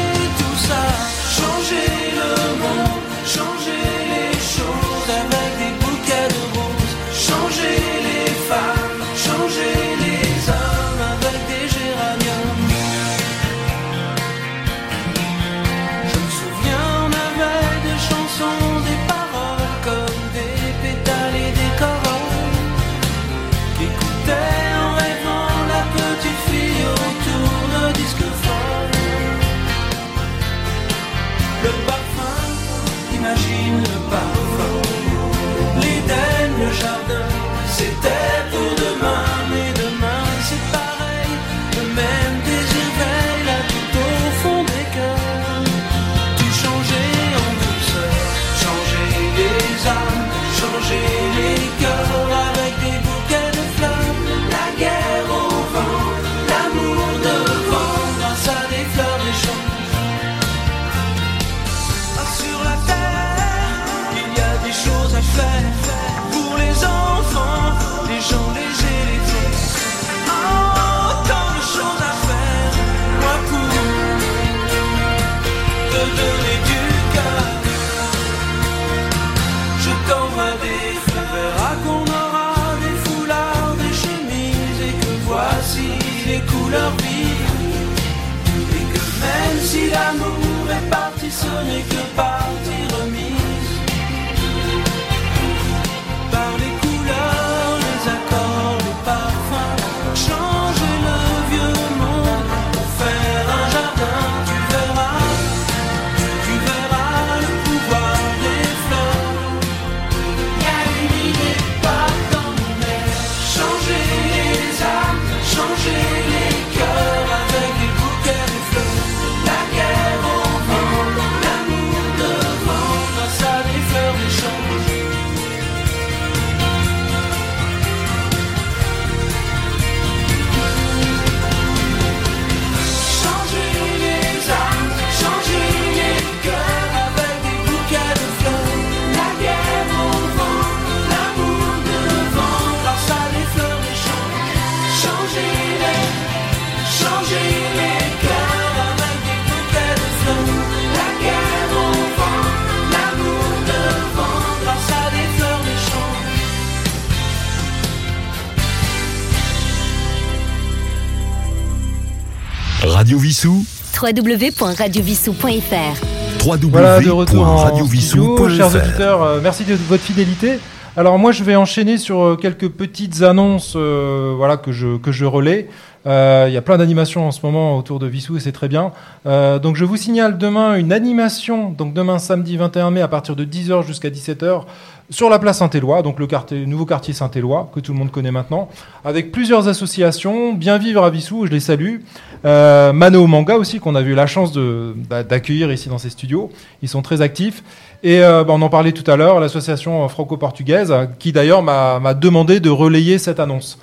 [164.13, 166.17] www.radiovissou.fr
[166.47, 168.51] www.radiovissou.fr.
[168.51, 170.59] Chers auditeurs, euh, merci de votre fidélité.
[170.97, 175.13] Alors moi, je vais enchaîner sur euh, quelques petites annonces euh, voilà, que, je, que
[175.13, 175.69] je relais.
[176.07, 178.69] Euh, Il y a plein d'animations en ce moment autour de Vissou et c'est très
[178.69, 178.93] bien.
[179.27, 183.35] Euh, donc je vous signale demain une animation, donc demain samedi 21 mai à partir
[183.35, 184.63] de 10h jusqu'à 17h
[185.11, 188.69] sur la place Saint-Éloi, donc le nouveau quartier Saint-Éloi que tout le monde connaît maintenant,
[189.05, 191.99] avec plusieurs associations, Bien Vivre à Vissou, je les salue,
[192.45, 196.51] euh, Mano Manga aussi qu'on a eu la chance d'a- d'accueillir ici dans ces studios,
[196.83, 197.63] ils sont très actifs.
[198.03, 202.15] Et euh, bah, on en parlait tout à l'heure, l'association franco-portugaise, qui d'ailleurs m'a m'a
[202.15, 203.79] demandé de relayer cette annonce.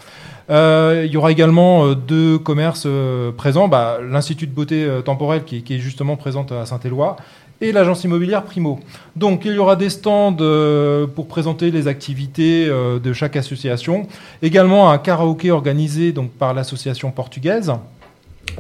[0.49, 5.01] Euh, il y aura également euh, deux commerces euh, présents, bah, l'Institut de beauté euh,
[5.01, 7.15] temporelle qui, qui est justement présente à Saint-Éloi
[7.63, 8.79] et l'agence immobilière Primo.
[9.15, 14.07] Donc il y aura des stands euh, pour présenter les activités euh, de chaque association,
[14.41, 17.73] également un karaoké organisé donc par l'association portugaise.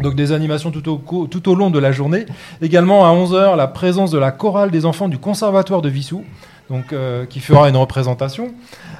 [0.01, 2.25] Donc des animations tout au, tout au long de la journée.
[2.61, 6.23] Également à 11h, la présence de la chorale des enfants du Conservatoire de Vissou,
[6.69, 8.53] donc, euh, qui fera une représentation.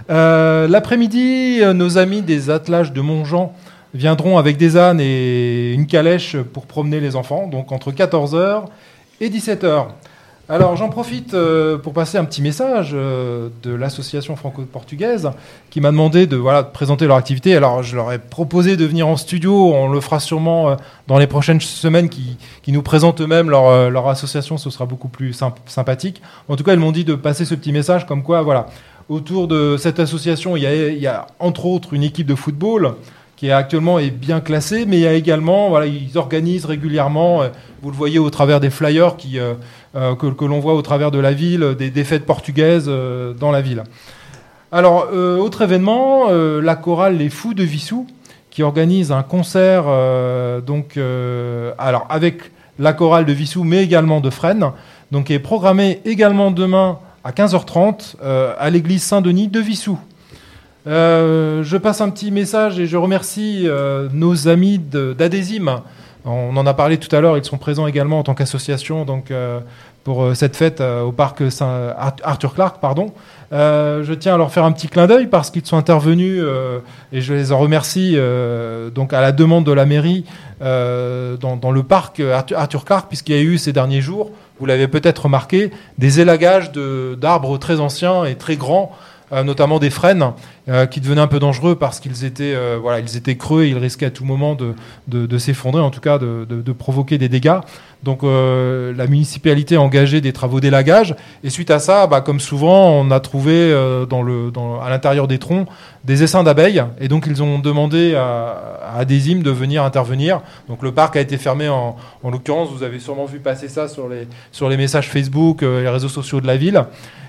[0.10, 3.54] L'après-midi, nos amis des attelages de Montjean
[3.94, 8.66] viendront avec des ânes et une calèche pour promener les enfants, donc entre 14h
[9.21, 9.88] et 17h.
[10.49, 15.32] Alors j'en profite euh, pour passer un petit message euh, de l'association franco-portugaise
[15.69, 17.56] qui m'a demandé de, voilà, présenter leur activité.
[17.56, 20.76] Alors je leur ai proposé de venir en studio, on le fera sûrement euh,
[21.08, 25.08] dans les prochaines semaines, qui, qui nous présentent eux-mêmes leur, leur association, ce sera beaucoup
[25.08, 26.21] plus symp- sympathique.
[26.49, 28.67] En tout cas, ils m'ont dit de passer ce petit message comme quoi, voilà,
[29.08, 32.36] autour de cette association, il y a, il y a entre autres une équipe de
[32.36, 32.95] football
[33.43, 37.49] qui actuellement est bien classée, mais il y a également, ils organisent régulièrement, euh,
[37.82, 39.56] vous le voyez au travers des flyers euh,
[39.97, 42.89] euh, que, l'on voit au travers de la ville, des, des fêtes portugaises
[43.38, 43.84] dans la ville.
[44.71, 48.08] Alors, autre événement, la chorale Les Fous de Vissou,
[48.49, 49.84] qui organise un concert
[50.65, 50.97] donc,
[52.10, 54.71] avec la chorale de Vissou, mais également de Fresnes,
[55.12, 59.99] donc qui est programmé également demain à 15h30 euh, à l'église Saint-Denis de Vissou.
[60.86, 65.80] Euh, je passe un petit message et je remercie euh, nos amis d'Adésime.
[66.26, 69.60] On en a parlé tout à l'heure, ils sont présents également en tant qu'association euh,
[70.06, 72.80] pour cette fête au parc Saint- Ar- Arthur Clark.
[72.82, 73.13] Pardon.
[73.52, 76.41] Je tiens à leur faire un petit clin d'œil parce qu'ils sont intervenus
[77.12, 78.17] et je les en remercie
[78.96, 80.26] donc à la demande de la mairie
[80.60, 85.26] dans, le parc Arthur, Clark puisqu'il y a eu ces derniers jours, vous l'avez peut-être
[85.26, 88.91] remarqué, des élagages d'arbres très anciens et très grands
[89.41, 90.34] notamment des frênes
[90.69, 93.69] euh, qui devenaient un peu dangereux parce qu'ils étaient, euh, voilà, ils étaient creux et
[93.69, 94.75] ils risquaient à tout moment de,
[95.08, 97.60] de, de s'effondrer, en tout cas de, de- provoquer des dégâts.
[98.04, 102.42] Donc euh, la municipalité a engagé des travaux d'élagage et suite à ça, bah, comme
[102.42, 105.67] souvent, on a trouvé euh, dans le, dans, à l'intérieur des troncs
[106.04, 110.42] des essaims d'abeilles et donc ils ont demandé à, à Adésime de venir intervenir.
[110.67, 113.88] Donc le parc a été fermé en, en l'occurrence, vous avez sûrement vu passer ça
[113.88, 116.84] sur les, sur les messages Facebook, euh, les réseaux sociaux de la ville.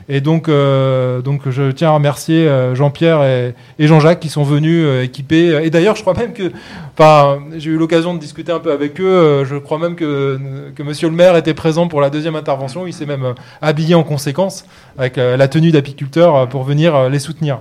[0.08, 4.84] Et donc, euh, donc je tiens à remercier euh, Jean-Pierre et, Jean-Jacques qui sont venus
[4.84, 5.60] euh, équiper.
[5.64, 6.52] Et d'ailleurs, je crois même que,
[6.92, 9.06] enfin, j'ai eu l'occasion de discuter un peu avec eux.
[9.06, 10.38] euh, je crois même que,
[10.74, 12.86] que Monsieur le maire était présent pour la deuxième intervention.
[12.86, 14.66] Il s'est même habillé en conséquence
[14.98, 17.60] avec la tenue d'apiculteur pour venir les soutenir.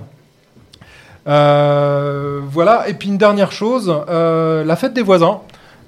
[1.24, 2.84] Voilà.
[2.88, 5.40] Et puis une dernière chose, la fête des voisins.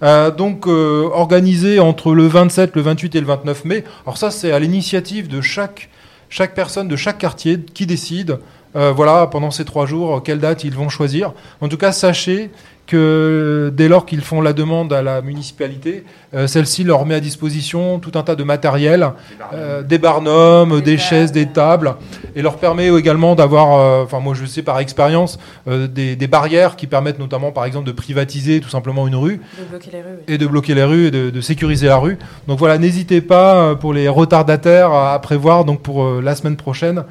[0.02, 3.84] Euh, donc euh, organisée entre le 27, le 28 et le 29 mai.
[4.04, 5.88] Alors ça, c'est à l'initiative de chaque
[6.28, 8.38] chaque personne de chaque quartier qui décide
[8.76, 11.32] euh, voilà, pendant ces trois jours, quelle date ils vont choisir.
[11.60, 12.50] En tout cas, sachez
[12.86, 16.04] que dès lors qu'ils font la demande à la municipalité,
[16.34, 19.10] euh, celle-ci leur met à disposition tout un tas de matériel,
[19.52, 21.96] euh, des barnums, des, Des chaises, des tables,
[22.36, 26.28] et leur permet également d'avoir, euh, enfin moi je sais par expérience, euh, des, des
[26.28, 29.98] barrières qui permettent notamment par exemple de privatiser tout simplement une rue De bloquer les
[30.02, 30.08] rues.
[30.18, 30.34] oui.
[30.34, 32.18] et de bloquer les rues et de, de sécuriser la rue.
[32.46, 36.56] Donc voilà, n'hésitez pas euh, pour les retardataires à prévoir donc pour euh, la semaine
[36.56, 37.02] prochaine.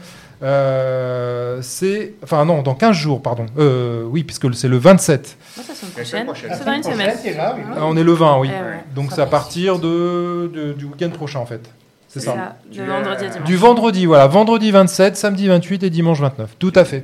[0.45, 3.47] Euh, c'est enfin non, dans 15 jours pardon.
[3.57, 5.37] Euh, oui, puisque c'est le 27.
[5.57, 5.65] Moi,
[6.03, 6.23] c'est
[6.65, 7.17] dans une semaine.
[7.81, 8.49] On est le 20, oui.
[8.51, 8.83] Eh ouais.
[8.93, 11.61] Donc c'est à partir de, de- du week-end prochain en fait.
[12.07, 12.57] C'est ça.
[12.71, 13.47] Tu as- vendredi à dimanche.
[13.47, 16.55] Du vendredi, voilà, vendredi 27, samedi 28 et dimanche 29.
[16.59, 17.03] Tout à fait.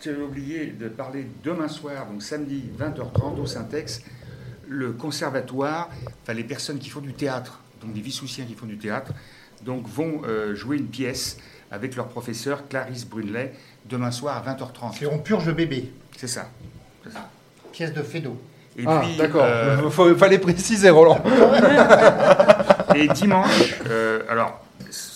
[0.00, 4.02] Tu avais oublié de parler demain soir, donc samedi 20h30 au Syntex,
[4.68, 5.90] le conservatoire,
[6.24, 9.12] enfin les personnes qui font du théâtre, donc des vissoussiens qui font du théâtre,
[9.64, 11.38] donc vont euh, jouer une pièce
[11.72, 13.54] avec leur professeur Clarisse Brunelet
[13.86, 14.96] demain soir à 20h30.
[14.98, 16.46] C'est On purge bébé, C'est ça.
[17.10, 17.28] Ça.
[17.72, 18.40] pièce de Fédo.
[18.76, 19.42] Et ah, d'accord.
[19.44, 21.22] euh, fallait préciser, Roland.
[22.94, 24.60] Et dimanche, euh, alors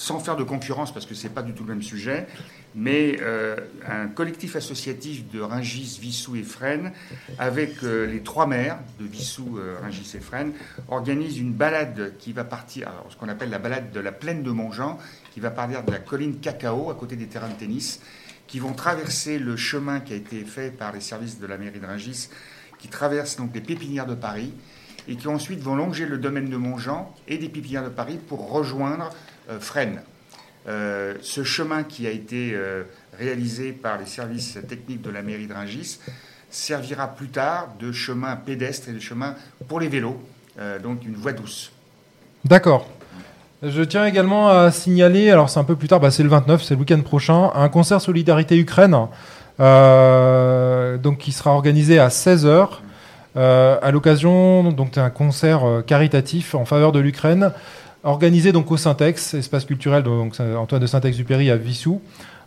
[0.06, 2.28] sans faire de concurrence parce que c'est pas du tout le même sujet,
[2.76, 3.56] mais euh,
[3.88, 6.92] un collectif associatif de Ringis, Vissou et Fresnes,
[7.40, 10.52] avec euh, les trois maires de Vissou, euh, Ringis et Fresnes,
[10.86, 14.44] organise une balade qui va partir, alors, ce qu'on appelle la balade de la plaine
[14.44, 14.96] de Montjean,
[15.32, 18.00] qui va partir de la colline Cacao à côté des terrains de tennis,
[18.46, 21.80] qui vont traverser le chemin qui a été fait par les services de la mairie
[21.80, 22.28] de Ringis,
[22.78, 24.52] qui traverse donc les pépinières de Paris
[25.08, 28.50] et qui ensuite vont longer le domaine de Montjean et des pépinières de Paris pour
[28.50, 29.10] rejoindre
[29.50, 30.00] euh, Fresnes.
[30.68, 32.82] Euh, ce chemin qui a été euh,
[33.18, 36.00] réalisé par les services techniques de la mairie de Rungis
[36.50, 39.34] servira plus tard de chemin pédestre et de chemin
[39.68, 40.16] pour les vélos,
[40.82, 41.72] donc une voie douce.
[42.44, 42.88] D'accord.
[43.62, 46.62] Je tiens également à signaler, alors c'est un peu plus tard, bah, c'est le 29,
[46.62, 48.92] c'est le week-end prochain, un concert Solidarité Ukraine,
[49.58, 52.68] donc qui sera organisé à 16h.
[53.36, 57.52] euh, à l'occasion donc d'un concert caritatif en faveur de l'Ukraine,
[58.06, 62.00] organisé donc au Syntex, espace culturel donc Antoine de Saint-Exupéry à Vissou.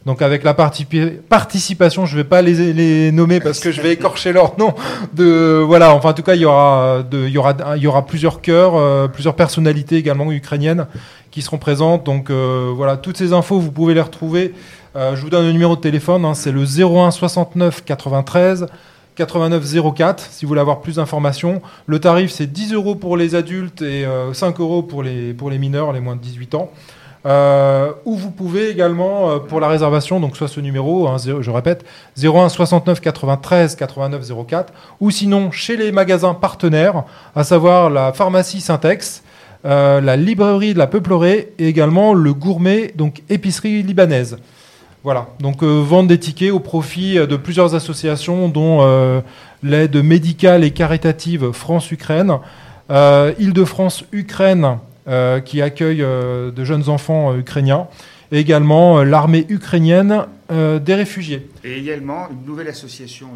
[0.06, 4.58] Donc avec la participation, je vais pas les, nommer parce que je vais écorcher leur
[4.58, 4.74] nom.
[5.14, 10.32] De voilà, enfin en tout cas il y aura plusieurs chœurs, euh, plusieurs personnalités également
[10.32, 10.88] ukrainiennes
[11.32, 12.06] qui seront présentes.
[12.06, 14.54] Donc euh, voilà, toutes ces infos vous pouvez les retrouver.
[14.96, 18.68] Euh, je vous donne le numéro de téléphone, hein, c'est le 01 69 93
[19.20, 21.62] 89 04 si vous voulez avoir plus d'informations.
[21.88, 25.92] Le tarif c'est 10 euros pour les adultes et euh, 5 euros pour les, mineurs,
[25.92, 26.72] les moins de 18 ans.
[27.26, 31.52] Euh, ou vous pouvez également, euh, pour la réservation, donc soit ce numéro, hein, je
[31.52, 31.84] répète,
[32.18, 37.04] 01 69 93 89 04, ou sinon chez les magasins partenaires,
[37.36, 39.22] à savoir la pharmacie Syntex,
[39.66, 44.38] euh, la librairie de la Peuplerée et également le gourmet, donc épicerie libanaise.
[45.04, 49.22] Voilà, donc euh, vendre des tickets au profit euh, de plusieurs associations, dont euh,
[49.64, 52.40] l'aide médicale et caritative France-Ukraine,
[52.90, 57.88] euh, Île-de-France-Ukraine, euh, qui accueille euh, de jeunes enfants euh, ukrainiens,
[58.34, 61.48] et également euh, l'armée ukrainienne euh, des réfugiés.
[61.64, 63.30] Et également une nouvelle association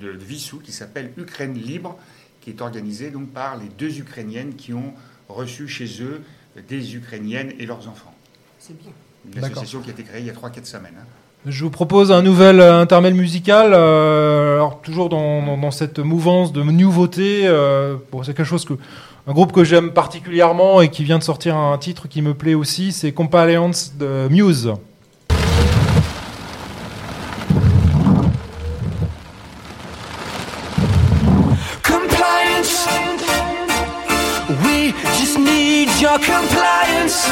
[0.00, 1.96] de, de Vissou qui s'appelle Ukraine Libre,
[2.40, 4.94] qui est organisée donc par les deux Ukrainiennes qui ont
[5.28, 6.22] reçu chez eux
[6.68, 8.14] des Ukrainiennes et leurs enfants.
[8.58, 8.92] C'est bien.
[9.36, 10.92] Une association qui a été créée il y a 3-4 semaines.
[10.98, 11.04] hein.
[11.46, 15.98] Je vous propose un nouvel euh, intermède musical, euh, alors toujours dans, dans- dans cette
[15.98, 17.42] mouvance de nouveauté.
[17.44, 18.74] euh, bon, c'est quelque chose que
[19.26, 22.54] un groupe que j'aime particulièrement et qui vient de sortir un titre qui me plaît
[22.54, 24.72] aussi, c'est Compliance de Muse.
[31.82, 32.86] Compliance.
[34.64, 37.26] We just need your compliance.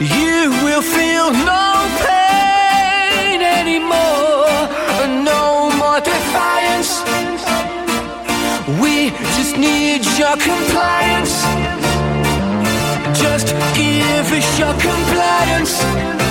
[0.00, 4.48] You will feel no pain anymore.
[5.22, 7.02] No more defiance.
[8.80, 11.44] We just need your compliance.
[13.20, 16.29] Just give us your compliance.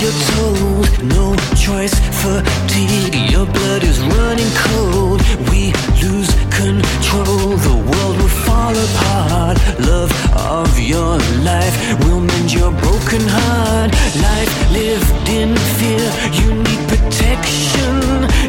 [0.00, 0.86] You're told.
[1.02, 5.20] No choice, fatigue, your blood is running cold.
[5.50, 5.72] We
[6.02, 9.56] lose control, the world will fall apart.
[9.80, 13.90] Love of your life will mend your broken heart.
[14.22, 16.06] Life lived in fear,
[16.38, 17.96] you need protection.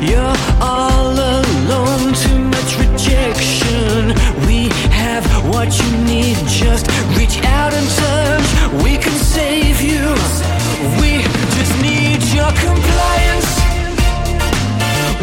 [0.09, 4.13] You're all alone, too much rejection.
[4.45, 6.85] We have what you need, just
[7.17, 8.83] reach out and touch.
[8.83, 10.13] We can save you.
[11.01, 11.28] We
[12.33, 13.49] your compliance.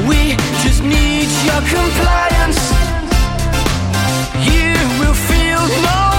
[0.09, 2.61] We just need your compliance.
[4.51, 6.16] You will feel no.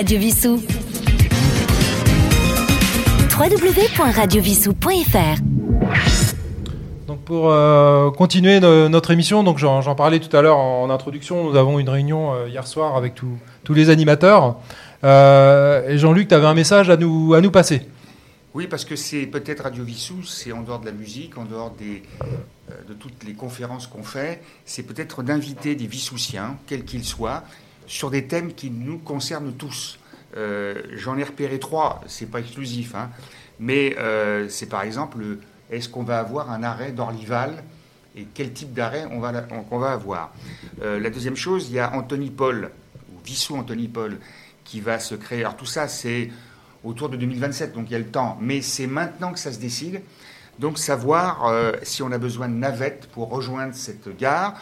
[0.00, 0.58] Radio Vissou.
[3.38, 5.42] www.radiovissou.fr
[7.06, 10.88] Donc pour euh, continuer no- notre émission, donc j'en j'en parlais tout à l'heure en,
[10.88, 14.56] introduction, nous avons une réunion euh, hier soir avec tous- tous les animateurs.
[15.04, 17.82] Euh, et Jean-Luc, tu avais un message à nous, à nous passer.
[18.54, 21.72] Oui, parce que c'est peut-être Radio Vissou, c'est en dehors de la musique, en dehors
[21.78, 27.04] des, euh, de toutes les conférences qu'on fait, c'est peut-être d'inviter des Vissoussiens, quels qu'ils
[27.04, 27.44] soient,
[27.90, 29.98] sur des thèmes qui nous concernent tous.
[30.36, 33.10] Euh, J'en ai repéré trois, c'est pas exclusif, hein,
[33.58, 35.24] mais euh, c'est par exemple,
[35.72, 37.64] est-ce qu'on va avoir un arrêt d'Orlival
[38.14, 40.32] et quel type d'arrêt on va, avoir?
[40.82, 42.70] Euh, la deuxième chose, il y a Anthony Paul,
[43.12, 44.18] ou Vissou Anthony Paul,
[44.62, 45.40] qui va se créer.
[45.40, 46.30] Alors tout ça, c'est
[46.84, 48.38] autour de 2027, donc il y a le temps.
[48.40, 50.00] Mais c'est maintenant que ça se décide.
[50.60, 54.60] Donc savoir si on a besoin de navettes pour rejoindre cette gare.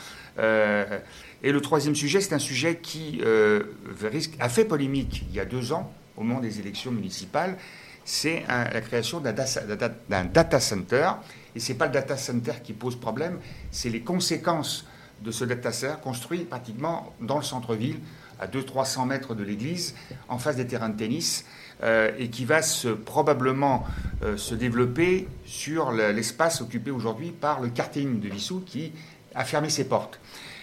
[1.42, 3.62] Et le troisième sujet, c'est un sujet qui euh,
[4.02, 7.56] risque, a fait polémique il y a deux ans, au moment des élections municipales.
[8.04, 11.10] C'est la création d'un data, center.
[11.54, 13.38] Et c'est pas le data center qui pose problème,
[13.70, 14.86] c'est les conséquences
[15.22, 17.98] de ce data center construit pratiquement dans le centre-ville,
[18.40, 19.94] à 200-300 mètres de l'église,
[20.28, 21.44] en face des terrains de tennis,
[21.82, 22.60] euh, et qui va
[23.04, 23.84] probablement
[24.22, 28.92] euh, se développer sur le- l'espace occupé aujourd'hui par le karting de Vissou qui
[29.34, 30.20] a fermé ses portes.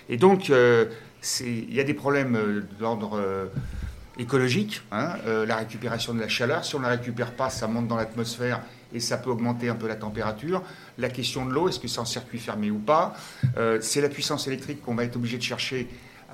[0.10, 0.86] Et donc, euh,
[1.42, 3.46] il y a des problèmes euh, d'ordre euh,
[4.18, 6.64] écologique, hein, la récupération de la chaleur.
[6.64, 8.62] Si on ne la récupère pas, ça monte dans l'atmosphère
[8.94, 10.62] et ça peut augmenter un peu la température.
[10.98, 13.14] La question de l'eau, est-ce que c'est en circuit fermé ou pas
[13.82, 15.90] C'est la puissance électrique qu'on va être obligé de chercher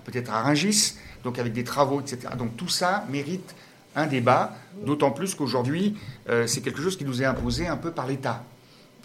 [0.06, 2.20] peut-être à Rungis, donc avec des travaux, etc.
[2.38, 3.56] Donc tout ça mérite
[3.96, 4.54] un débat,
[4.86, 5.98] d'autant plus qu'aujourd'hui,
[6.46, 8.44] c'est quelque chose qui nous est imposé un peu par l'État.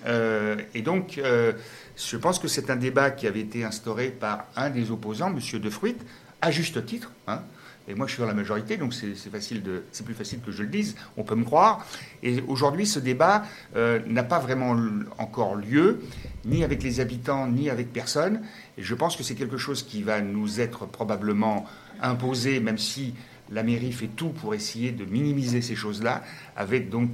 [0.06, 1.52] Euh, et donc, euh,
[1.96, 5.60] je pense que c'est un débat qui avait été instauré par un des opposants, M.
[5.60, 5.96] De Fruit,
[6.40, 7.12] à juste titre.
[7.26, 7.42] hein.
[7.88, 10.96] Et moi, je suis dans la majorité, donc c'est plus facile que je le dise.
[11.16, 11.86] On peut me croire.
[12.22, 13.44] Et aujourd'hui, ce débat
[13.76, 14.76] euh, n'a pas vraiment
[15.18, 16.00] encore lieu,
[16.44, 18.42] ni avec les habitants, ni avec personne.
[18.76, 21.64] Et je pense que c'est quelque chose qui va nous être probablement
[22.02, 23.14] imposé, même si
[23.52, 26.24] la mairie fait tout pour essayer de minimiser ces choses-là,
[26.56, 27.10] avec donc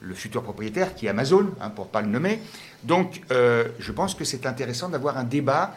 [0.00, 2.40] le futur propriétaire qui est Amazon, hein, pour pas le nommer.
[2.84, 5.74] Donc, euh, je pense que c'est intéressant d'avoir un débat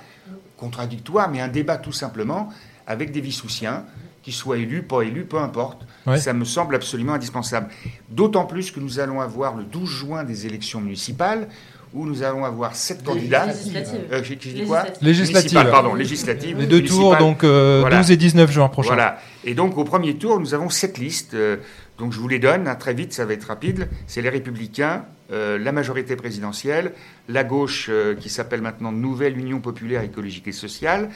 [0.58, 2.50] contradictoire, mais un débat tout simplement
[2.88, 3.86] avec des Vissoussiens,
[4.24, 5.84] qu'ils soient élus, pas élus, peu importe.
[6.06, 6.18] Ouais.
[6.20, 7.70] Ça me semble absolument indispensable.
[8.10, 11.48] D'autant plus que nous allons avoir le 12 juin des élections municipales,
[11.94, 13.48] où nous allons avoir sept candidats.
[13.48, 14.02] Législatives.
[14.12, 15.70] Euh, quoi Législatives.
[15.72, 16.60] Pardon, législatives.
[16.60, 17.98] Les deux tours, donc euh, Voilà.
[17.98, 18.90] 12 et 19 juin prochain.
[18.90, 19.20] Voilà.
[19.44, 21.34] Et donc, au premier tour, nous avons sept listes.
[21.34, 21.58] euh,
[22.00, 23.88] donc, je vous les donne hein, très vite, ça va être rapide.
[24.08, 26.94] C'est les Républicains, euh, la majorité présidentielle,
[27.28, 31.10] la gauche euh, qui s'appelle maintenant Nouvelle Union populaire écologique et sociale,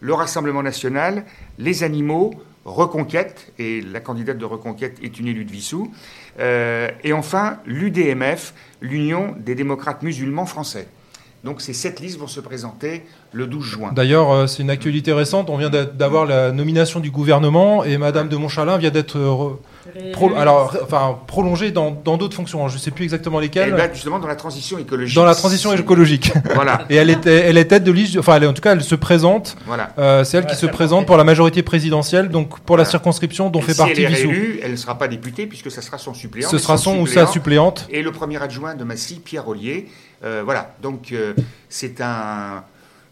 [0.00, 1.24] le Rassemblement national,
[1.58, 5.92] les animaux, Reconquête, et la candidate de Reconquête est une élue de Vissou,
[6.40, 10.88] euh, et enfin l'UDMF, l'Union des démocrates musulmans français.
[11.44, 13.92] Donc ces sept listes vont se présenter le 12 juin.
[13.92, 15.50] D'ailleurs, c'est une actualité récente.
[15.50, 19.58] On vient d'a- d'avoir la nomination du gouvernement et Madame de Montchalin vient d'être re-
[20.12, 22.66] pro- alors, enfin, prolongée dans dans d'autres fonctions.
[22.68, 23.70] Je ne sais plus exactement Et lesquelles.
[23.74, 25.14] là, justement, dans la transition écologique.
[25.16, 26.32] Dans la transition écologique.
[26.54, 28.16] Voilà, Et elle est, elle est tête de liste.
[28.18, 29.56] Enfin, elle en tout cas, elle se présente.
[29.66, 29.92] voilà.
[29.98, 33.60] euh, c'est elle qui se présente pour la majorité présidentielle, donc pour la circonscription dont
[33.60, 35.98] Et fait si partie elle est réélue, elle ne sera pas députée puisque ça sera
[35.98, 36.48] son suppléant.
[36.48, 37.32] Ce sera son ou sa suppléant
[37.74, 37.86] suppléante.
[37.90, 39.88] Et le premier adjoint de Massy, Pierre Ollier.
[40.24, 41.34] Euh, voilà, donc euh,
[41.68, 42.62] c'est un.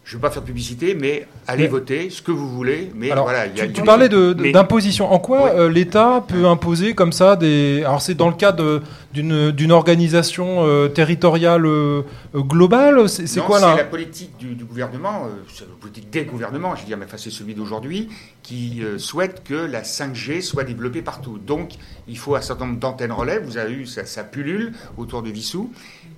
[0.05, 2.91] Je ne veux pas faire de publicité, mais allez voter ce que vous voulez.
[2.93, 5.11] Mais Alors, voilà, il y a tu, parlais d'imposition.
[5.11, 7.83] En quoi euh, l'État peut imposer comme ça des.
[7.85, 8.81] Alors, c'est dans le cadre
[9.13, 12.01] de- d'une organisation euh, territoriale euh,
[12.35, 15.75] euh, globale C'est c'est quoi C'est là la politique du, du gouvernement, euh, c'est la
[15.79, 18.09] politique des gouvernements, je veux dire, mais enfin, c'est celui d'aujourd'hui,
[18.41, 21.37] qui euh, souhaite que la 5G soit développée partout.
[21.37, 21.71] Donc,
[22.09, 25.29] il faut un certain nombre d'antennes relais, vous avez eu, ça, ça pullule autour de
[25.29, 25.71] Vissou,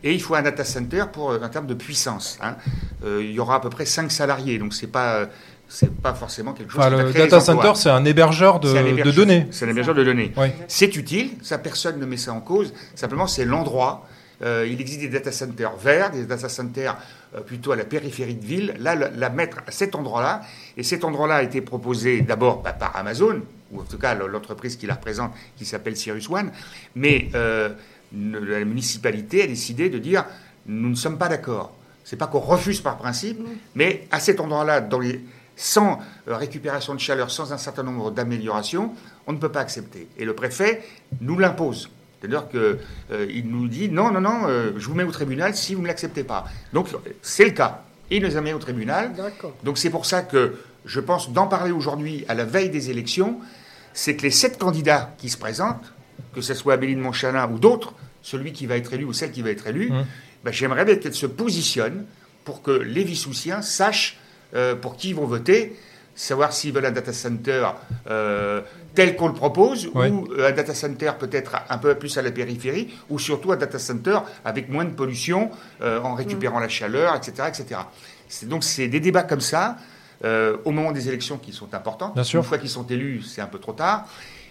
[0.06, 2.38] et il faut un data center pour, euh, en termes de puissance.
[2.42, 2.56] hein.
[3.04, 5.26] Euh, il y aura à peu près 5 salariés, donc c'est pas, euh,
[5.68, 9.48] c'est pas forcément quelque chose Enfin, qui le data center, c'est un hébergeur de, données.
[9.52, 10.32] C'est un hébergeur de données.
[10.38, 10.48] Oui.
[10.68, 14.08] C'est utile, ça personne ne met ça en cause, simplement c'est l'endroit.
[14.42, 16.98] Euh, il existe des data centers verts, des data centers
[17.36, 18.76] euh, plutôt à la périphérie de ville.
[18.80, 20.42] Là, la, la mettre à cet endroit-là,
[20.76, 23.42] et cet endroit-là a été proposé d'abord bah, par Amazon,
[23.72, 26.52] ou en tout cas l'entreprise qui la représente, qui s'appelle Cyrus One,
[26.96, 27.70] mais euh,
[28.14, 30.26] la municipalité a décidé de dire
[30.66, 31.74] nous ne sommes pas d'accord.
[32.04, 33.40] C'est pas qu'on refuse par principe,
[33.74, 35.22] mais à cet endroit-là, dans les
[35.56, 38.94] sans euh, récupération de chaleur, sans un certain nombre d'améliorations,
[39.26, 40.08] on ne peut pas accepter.
[40.18, 40.84] Et le préfet
[41.22, 41.90] nous l'impose.
[42.20, 45.82] C'est-à-dire qu'il nous dit non, non, non, euh, je vous mets au tribunal si vous
[45.82, 46.46] ne l'acceptez pas.
[46.74, 46.90] Donc
[47.22, 47.84] c'est le cas.
[48.10, 49.14] Il nous a mis au tribunal.
[49.64, 53.40] Donc c'est pour ça que je pense d'en parler aujourd'hui à la veille des élections,
[53.94, 55.94] c'est que les sept candidats qui se présentent,
[56.36, 59.42] que ce soit Abéline Monchalin ou d'autres, celui qui va être élu ou celle qui
[59.42, 60.04] va être élue, Mmh.
[60.44, 62.06] ben, j'aimerais bien qu'elle se positionne
[62.44, 64.18] pour que les Vissoussiens sachent
[64.56, 65.76] euh, pour qui ils vont voter,
[66.14, 67.68] savoir s'ils veulent un data center
[68.10, 68.62] euh,
[68.94, 70.10] tel qu'on le propose, Ouais.
[70.10, 73.58] ou euh, un data center peut-être un peu plus à la périphérie, ou surtout un
[73.58, 77.50] data center avec moins de pollution euh, en récupérant la chaleur, etc.
[77.50, 77.82] etc.
[78.28, 79.78] C'est, donc c'est des débats comme ça,
[80.24, 82.14] euh, au moment des élections qui sont importantes.
[82.16, 82.40] Bien sûr.
[82.40, 84.08] Une fois qu'ils sont élus, c'est un peu trop tard.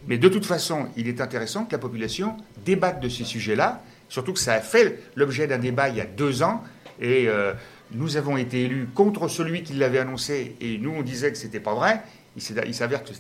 [0.07, 4.33] Mais de toute façon, il est intéressant que la population débatte de ces sujets-là, surtout
[4.33, 6.63] que ça a fait l'objet d'un débat il y a deux ans,
[7.01, 7.53] et euh,
[7.93, 11.61] nous avons été élus contre celui qui l'avait annoncé, et nous on disait que c'était
[11.61, 12.03] pas vrai.
[12.37, 12.43] Il,
[12.75, 13.11] s'avère que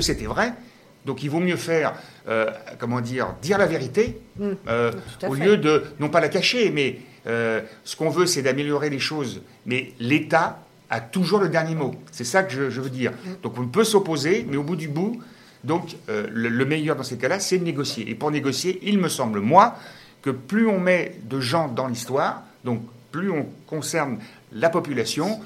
[0.00, 0.52] c'était, vrai.
[1.06, 1.94] Donc il vaut mieux faire,
[2.28, 2.50] euh,
[2.80, 4.50] comment dire, dire la vérité, Mm.
[4.68, 4.92] euh,
[5.26, 5.44] au fait.
[5.44, 9.42] lieu de, non pas la cacher, mais euh, ce qu'on veut, c'est d'améliorer les choses.
[9.66, 10.60] Mais l'État
[10.90, 11.94] a toujours le dernier mot.
[12.12, 13.12] C'est ça que je, je veux dire.
[13.42, 15.20] Donc on peut s'opposer, mais au bout du bout,
[15.64, 18.08] donc euh, le, le meilleur dans ces cas-là, c'est de négocier.
[18.10, 19.76] Et pour négocier, il me semble, moi,
[20.22, 22.82] que plus on met de gens dans l'histoire, donc
[23.12, 24.18] plus on concerne
[24.52, 25.40] la population,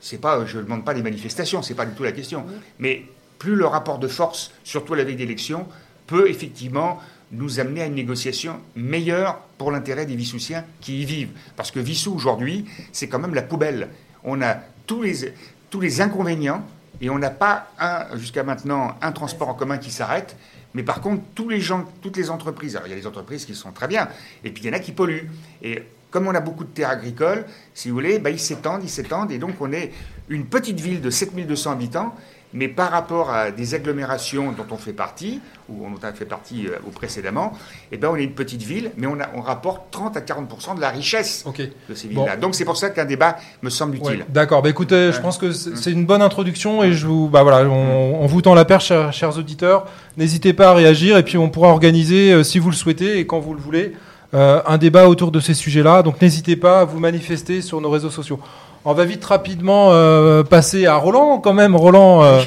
[0.00, 2.44] c'est pas, je ne demande pas des manifestations, c'est pas du tout la question,
[2.78, 3.04] mais
[3.38, 5.66] plus le rapport de force, surtout à la veille d'élection,
[6.06, 7.00] peut effectivement
[7.32, 11.30] nous amener à une négociation meilleure pour l'intérêt des Vissoussiens qui y vivent.
[11.56, 13.88] Parce que Vissou, aujourd'hui, c'est quand même la poubelle.
[14.22, 15.32] On a tous les,
[15.70, 16.64] tous les inconvénients
[17.00, 17.68] et on n'a pas,
[18.14, 20.36] jusqu'à maintenant, un transport en commun qui s'arrête.
[20.74, 23.46] Mais par contre, tous les gens, toutes les entreprises, alors il y a des entreprises
[23.46, 24.08] qui sont très bien,
[24.44, 25.30] et puis il y en a qui polluent.
[25.62, 28.90] Et comme on a beaucoup de terres agricoles, si vous voulez, bah, ils s'étendent, ils
[28.90, 29.92] s'étendent, et donc on est
[30.28, 32.14] une petite ville de 7200 habitants,
[32.56, 36.66] mais par rapport à des agglomérations dont on fait partie, ou on a fait partie
[36.68, 37.52] euh, précédemment,
[37.92, 40.76] eh ben on est une petite ville, mais on, a- on rapporte 30 à 40
[40.76, 41.44] de la richesse
[41.88, 42.22] de ces Bon.
[42.22, 42.36] villes-là.
[42.36, 44.26] Donc c'est pour ça qu'un débat me semble Ouais, utile.
[44.28, 44.62] D'accord.
[44.62, 47.68] Bah écoutez, je pense que c'est c'est une bonne introduction et je vous, bah voilà,
[47.68, 49.86] on, on vous tend la perche, chers, chers auditeurs.
[50.16, 53.26] N'hésitez pas à réagir et puis on pourra organiser, euh, si vous le souhaitez et
[53.26, 53.92] quand vous le voulez,
[54.34, 56.02] euh, un débat autour de ces sujets-là.
[56.02, 58.40] Donc n'hésitez pas à vous manifester sur nos réseaux sociaux.
[58.88, 62.40] On va vite rapidement euh, passer à Roland quand même, Roland, euh,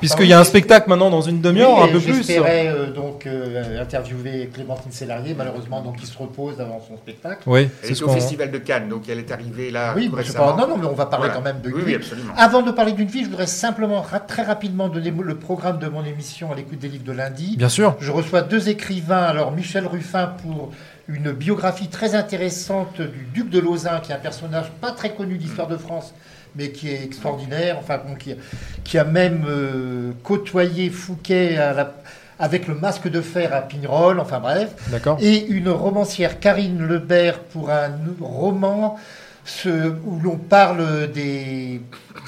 [0.00, 2.14] puisqu'il y a un spectacle maintenant dans une demi-heure, Oui, un peu plus.
[2.16, 7.42] J'espérais euh, donc euh, interviewer Clémentine Sélarié, malheureusement donc il se repose avant son spectacle.
[7.46, 8.08] Oui, Elle c'est est ce au.
[8.08, 11.06] Festival de Cannes, donc elle est arrivée là oui, mais non, non, mais on va
[11.06, 11.34] parler Voilà.
[11.34, 11.84] quand même de Oui, lui.
[11.86, 12.32] oui, absolument.
[12.36, 15.86] Avant de parler d'une fille, je voudrais simplement ra- très rapidement donner le programme de
[15.86, 17.54] mon émission à l'écoute des livres de lundi.
[17.56, 17.94] Bien sûr.
[18.00, 20.70] Je reçois deux écrivains, alors Michel Ruffin pour
[21.12, 25.36] une biographie très intéressante du duc de Lauzun, qui est un personnage pas très connu
[25.36, 26.14] de l'histoire de France,
[26.56, 28.34] mais qui est extraordinaire, enfin bon, qui,
[28.84, 31.94] qui a même euh, côtoyé Fouquet à la-
[32.38, 34.70] avec le masque de fer à Pignerol, enfin bref.
[34.88, 35.18] D'accord.
[35.20, 37.90] Et une romancière, Karine Lebert, pour un
[38.20, 38.96] roman
[39.44, 41.80] ce- où l'on parle des,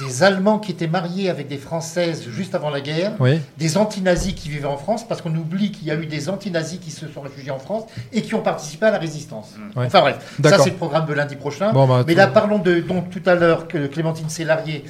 [0.05, 3.41] des Allemands qui étaient mariés avec des Françaises juste avant la guerre, Oui.
[3.59, 6.79] des antinazis qui vivaient en France, parce qu'on oublie qu'il y a eu des antinazis
[6.79, 9.55] qui se sont réfugiés en France et qui ont participé à la résistance.
[9.77, 9.87] Ouais.
[9.87, 11.73] Enfin bref, ça c'est le programme de lundi prochain.
[11.73, 14.85] Bon, bah, Mais là, parlons de donc tout à l'heure que Clémentine Sélarié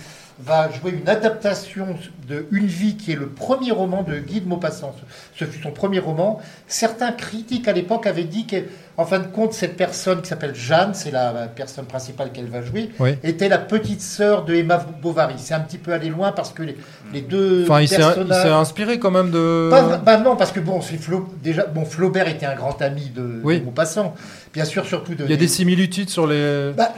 [0.45, 1.86] va jouer une adaptation
[2.28, 4.95] de Une vie qui est le premier roman de Guy de Maupassant.
[5.36, 6.40] Ce fut son premier roman.
[6.66, 8.57] Certains critiques à l'époque avaient dit que,
[8.97, 12.62] en fin de compte, cette personne qui s'appelle Jeanne, c'est la personne principale qu'elle va
[12.62, 13.16] jouer, Oui.
[13.22, 15.34] était la petite sœur de Emma Bovary.
[15.38, 16.76] C'est un petit peu allé loin parce que les,
[17.12, 18.43] les deux Enfin, il s'est il personnages...
[18.43, 19.68] s'est inspiré quand même de.
[19.70, 20.99] Pas bah non, parce que bon, c'est
[21.43, 23.61] déjà, bon, Flaubert était un grand ami de, Oui.
[23.61, 24.14] de Maupassant.
[24.55, 25.24] Bien sûr, surtout de.
[25.24, 26.72] Il y a des similitudes sur les.
[26.76, 26.93] Bah,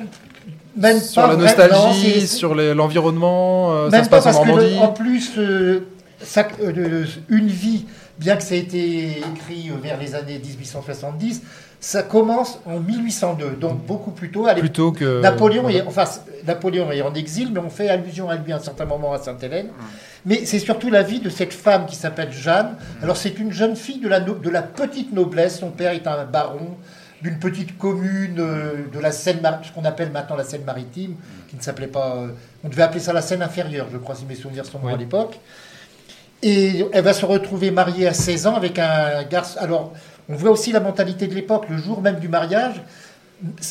[0.77, 4.16] même sur pas la vrai- non, nostalgie, c'est- sur l'environnement, euh, ça Même se pas
[4.20, 4.75] passe en parce que Normandie.
[4.77, 5.81] le- en plus, euh,
[6.22, 7.87] ça- euh, une vie,
[8.18, 11.43] bien que ça ait été écrit euh, vers les années 1870,
[11.81, 14.47] ça commence en 1802, donc beaucoup plus tôt.
[14.47, 15.20] À Plutôt que.
[15.20, 16.05] Napoléon, est, enfin,
[16.47, 19.18] Napoléon est en exil, mais on fait allusion à lui à un certain moment à
[19.18, 19.68] Sainte-Hélène.
[20.27, 22.77] Mais c'est surtout la vie de cette femme qui s'appelle Jeanne.
[23.03, 25.59] Alors c'est une jeune fille de la, no- de la petite noblesse.
[25.59, 26.68] Son père est un baron
[27.25, 31.16] d'une petite commune euh, de la Seine, ce qu'on appelle maintenant la Seine-Maritime,
[31.49, 32.16] qui ne s'appelait pas.
[32.16, 32.29] euh,
[32.62, 34.93] on devait appeler ça la Seine inférieure, je crois, si mes souvenirs sont bons Oui.
[34.93, 35.41] à l'époque.
[36.43, 39.59] Et elle va se retrouver mariée à 16 ans avec un garçon.
[39.59, 39.93] Alors,
[40.29, 41.64] on voit aussi la mentalité de l'époque.
[41.70, 42.83] Le jour même du mariage,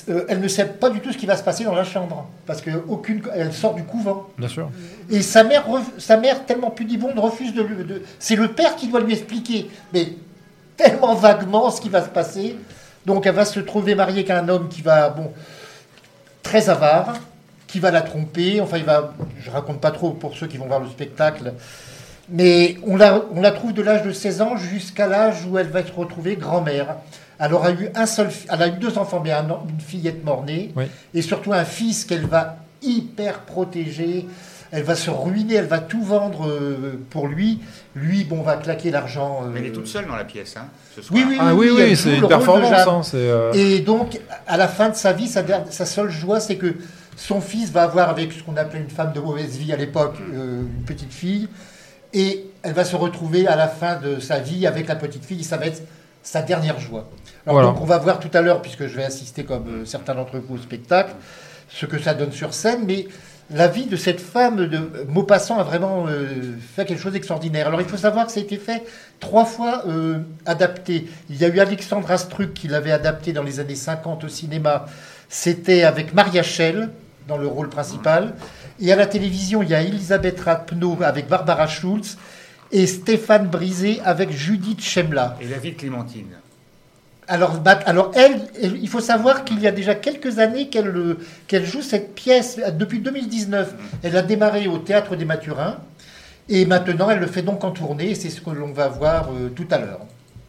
[0.10, 2.28] euh, elle ne sait pas du tout ce qui va se passer dans la chambre.
[2.48, 2.82] Parce qu'elle
[3.36, 4.28] elle sort du couvent.
[4.40, 4.72] Bien sûr.
[5.12, 7.84] Et sa mère, ref- sa mère tellement pudibonde, refuse de lui.
[7.86, 10.08] de- C'est le père qui doit lui expliquer, mais
[10.76, 12.56] tellement vaguement ce qui va se passer.
[13.06, 15.32] Donc elle va se trouver mariée avec un homme qui va, bon,
[16.42, 17.16] très avare,
[17.68, 18.62] qui va la tromper.
[18.62, 19.14] Enfin, il va.
[19.40, 21.54] Je raconte pas trop pour ceux qui vont voir le spectacle.
[22.30, 25.68] Mais on la, on la trouve de l'âge de 16 ans jusqu'à l'âge où elle
[25.68, 26.96] va se retrouver grand-mère.
[27.40, 30.72] Elle aura eu un seul, elle a eu deux enfants, mais un une fillette mort-née,
[30.78, 30.86] Oui.
[31.14, 34.28] et surtout un fils qu'elle va hyper protéger.
[34.76, 37.60] Elle va se ruiner, elle va tout vendre euh, pour lui.
[37.96, 39.44] Lui, bon, va claquer l'argent.
[39.44, 40.66] euh, Mais elle est toute seule dans la pièce, hein,
[40.96, 41.20] ce soir.
[41.20, 43.14] Oui, oui, Ah oui, oui, c'est une performance.
[43.14, 46.74] Hein, euh, Et donc, à la fin de sa vie, sa, seule joie, c'est que
[47.16, 50.16] son fils va avoir avec ce qu'on appelait une femme de mauvaise vie à l'époque,
[50.34, 51.48] euh, une petite fille,
[52.12, 55.44] et elle va se retrouver à la fin de sa vie avec la petite fille,
[55.44, 55.84] ça va être
[56.24, 57.10] sa dernière joie.
[57.46, 57.68] Alors Voilà.
[57.68, 60.40] donc, on va voir tout à l'heure, puisque je vais assister comme euh, certains d'entre
[60.40, 61.14] vous au spectacle,
[61.70, 63.08] ce que ça donne sur scène, mais
[63.52, 67.68] la vie de cette femme de Maupassant a vraiment euh, fait quelque chose d'extraordinaire.
[67.68, 68.84] Alors il faut savoir que ça a été fait
[69.20, 71.08] trois fois euh, adapté.
[71.30, 74.86] Il y a eu Alexandre Astruc qui l'avait adapté dans les années 50 au cinéma.
[75.30, 76.90] C'était avec Maria Schell
[77.28, 78.34] dans le rôle principal.
[78.80, 82.18] Et à la télévision, il y a Elisabeth Rapneau avec Barbara Schulz
[82.72, 85.38] et Stéphane Brisé avec Judith Chemla.
[85.42, 86.38] Et la vie de Clémentine.
[87.28, 91.18] Alors, alors elle, il faut savoir qu'il y a déjà quelques années qu'elle euh,
[91.48, 92.60] qu'elle joue cette pièce.
[92.60, 95.78] euh, Depuis 2019, elle a démarré au Théâtre des Mathurins.
[96.50, 98.12] Et maintenant, elle le fait donc en tournée.
[98.12, 100.02] et C'est ce que l'on va voir euh, tout à l'heure.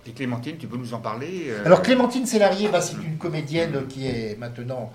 [0.07, 3.87] Et Clémentine, tu peux nous en parler euh, Alors, Clémentine Sélarié, bah, c'est une comédienne
[3.89, 4.93] qui est maintenant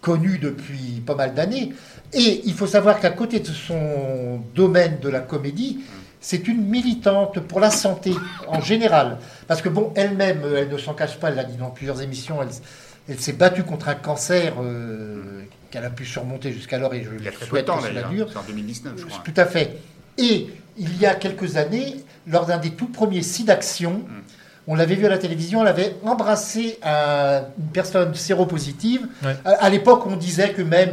[0.00, 1.72] connue depuis pas mal d'années.
[2.12, 5.80] Et il faut savoir qu'à côté de son domaine de la comédie,
[6.22, 8.12] c'est une militante pour la santé
[8.48, 9.18] en général.
[9.48, 12.40] Parce que, bon, elle-même, elle ne s'en cache pas, elle l'a dit dans plusieurs émissions,
[12.40, 12.48] elle,
[13.08, 17.24] elle s'est battue contre un cancer euh, qu'elle a pu surmonter jusqu'alors, et je Il
[17.24, 18.10] y a lui très peu de souhaite temps que cela d'ailleurs.
[18.10, 18.28] dure.
[18.32, 19.20] C'est en 2019, je crois.
[19.24, 19.78] Tout à fait.
[20.16, 20.48] Et
[20.78, 21.96] il y a quelques années,
[22.26, 24.02] lors d'un des tout premiers sites d'action,
[24.68, 29.08] on l'avait vu à la télévision, elle avait embrassé un- une personne séropositive.
[29.24, 29.34] Ouais.
[29.44, 30.92] À, à l'époque, on disait que même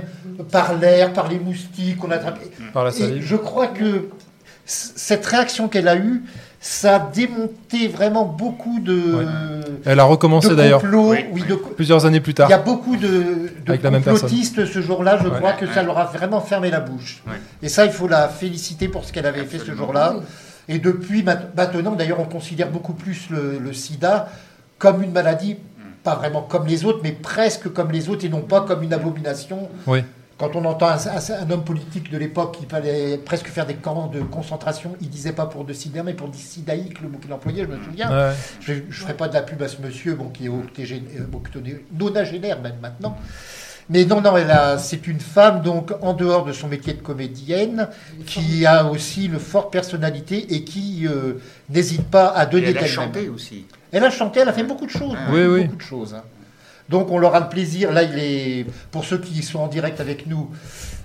[0.52, 2.50] par l'air, par les moustiques, on attrapait.
[2.74, 3.24] Par la Et salive.
[3.24, 4.10] je crois que
[4.72, 6.22] cette réaction qu'elle a eue,
[6.62, 9.26] ça a démonté vraiment beaucoup de, Ouais.
[9.86, 10.84] Elle a recommencé d'ailleurs.
[10.84, 11.44] Oui, oui,
[11.76, 12.50] plusieurs années plus il tard.
[12.50, 14.30] y a beaucoup de, de Avec la même personne.
[14.30, 15.38] complotistes ce jour-là, je Ouais.
[15.38, 17.24] crois que ça leur a vraiment fermé la bouche.
[17.28, 17.34] Ouais.
[17.64, 20.16] Et ça, il faut la féliciter pour ce qu'elle avait fait ce jour-là.
[20.68, 24.30] Et depuis maintenant, d'ailleurs, on considère beaucoup plus le, le sida
[24.78, 25.56] comme une maladie,
[26.04, 28.94] pas vraiment comme les autres, mais presque comme les autres et non pas comme une
[28.94, 29.70] abomination.
[29.88, 30.04] Oui.
[30.40, 33.76] Quand on entend un, un- un homme politique de l'époque qui fallait presque faire des
[33.76, 37.34] camps de concentration, il disait pas pour de sida, mais pour sidaïque, le mot qu'il
[37.34, 38.10] employait, je me souviens.
[38.10, 38.34] Ouais.
[38.62, 41.26] Je ne ferai pas de la pub à ce monsieur, bon, qui est octogé- euh,
[41.36, 43.18] octoné- nonagénaire même maintenant.
[43.90, 47.02] Mais non, non, elle a- c'est une femme, donc, en dehors de son métier de
[47.02, 47.90] comédienne,
[48.26, 51.34] qui a aussi une forte personnalité et qui euh,
[51.70, 53.66] n'hésite pas à Et donner elle a chanté aussi.
[53.92, 55.16] Elle a chanté, elle a fait beaucoup de choses.
[55.18, 55.64] Ah, beaucoup, oui, oui.
[55.64, 56.14] beaucoup de choses.
[56.14, 56.24] hein.
[56.90, 60.26] Donc on aura le plaisir, là il est, pour ceux qui sont en direct avec
[60.26, 60.50] nous,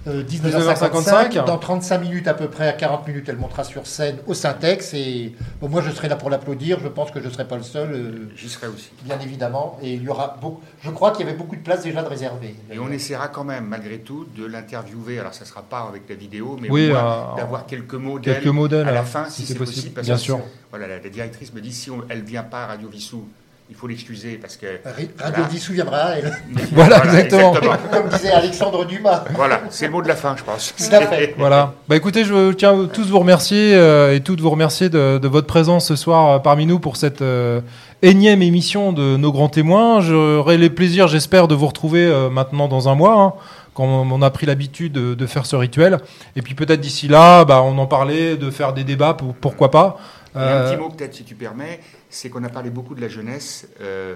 [0.07, 1.45] euh, 19h55, 19h55.
[1.47, 4.95] dans 35 minutes à peu près, à 40 minutes, elle montera sur scène au Syntex,
[4.95, 7.57] et bon, moi je serai là pour l'applaudir, je pense que je ne serai pas
[7.57, 8.91] le seul, euh, J'y serai aussi.
[9.03, 11.83] bien évidemment, et il y aura beaucoup, je crois qu'il y avait beaucoup de places
[11.83, 12.55] déjà de réservées.
[12.73, 15.19] Et on essaiera quand même, malgré tout, de l'interviewer.
[15.19, 18.37] Alors, ça ne sera pas avec la vidéo, mais Oui, euh, d'avoir quelques mots d'elle
[18.41, 19.95] Quelques mots d'elle, à la alors, fin, si, c'est possible.
[19.95, 20.41] parce Bien que, sûr.
[20.71, 23.25] Voilà, la, la directrice me dit si on- elle ne vient pas à Radio Vissou,
[23.71, 24.67] il faut l'excuser parce que.
[24.85, 25.49] Radio Voilà.
[25.49, 26.33] Vissou viendra, elle.
[26.73, 27.55] Voilà, exactement.
[27.93, 29.25] comme disait Alexandre Dumas.
[29.35, 30.75] Voilà, c'est le mot de la fin, je pense.
[30.77, 31.35] Tout à fait.
[31.39, 31.73] Voilà.
[31.89, 35.29] Bah écoutez, je tiens à tous vous remercier euh, et toutes vous remercier de, de
[35.29, 37.61] votre présence ce soir euh, parmi nous pour cette euh,
[38.03, 40.01] énième émission de nos grands témoins.
[40.01, 43.21] J'aurai les plaisirs, j'espère, de vous retrouver euh, maintenant dans un mois.
[43.21, 43.33] hein,
[43.73, 45.99] quand on a pris l'habitude de, de faire ce rituel.
[46.37, 49.73] Et puis peut-être d'ici là, bah, on en parlait, de faire des débats, pour- pourquoi
[49.73, 49.97] pas.
[50.37, 51.81] Et un petit mot peut-être, si tu permets,
[52.15, 53.67] c'est qu'on a parlé beaucoup de la jeunesse.
[53.81, 54.15] Euh,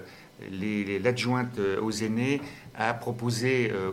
[0.52, 2.40] les- les- L'adjointe euh, aux aînés
[2.78, 3.90] a proposé euh,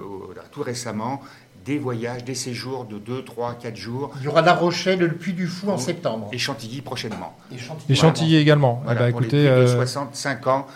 [0.51, 1.21] tout récemment
[1.65, 5.07] des voyages, des séjours de 2, 3, 4 jours Il y aura La Rochelle, le
[5.13, 6.29] Puy du Fou en septembre.
[6.31, 7.35] et Chantilly prochainement.
[7.51, 7.91] Et Chantilly.
[7.91, 8.81] et Chantilly également.
[8.85, 10.67] Voilà, Eh bah, pour les écoutez, plus de euh, 65 ans,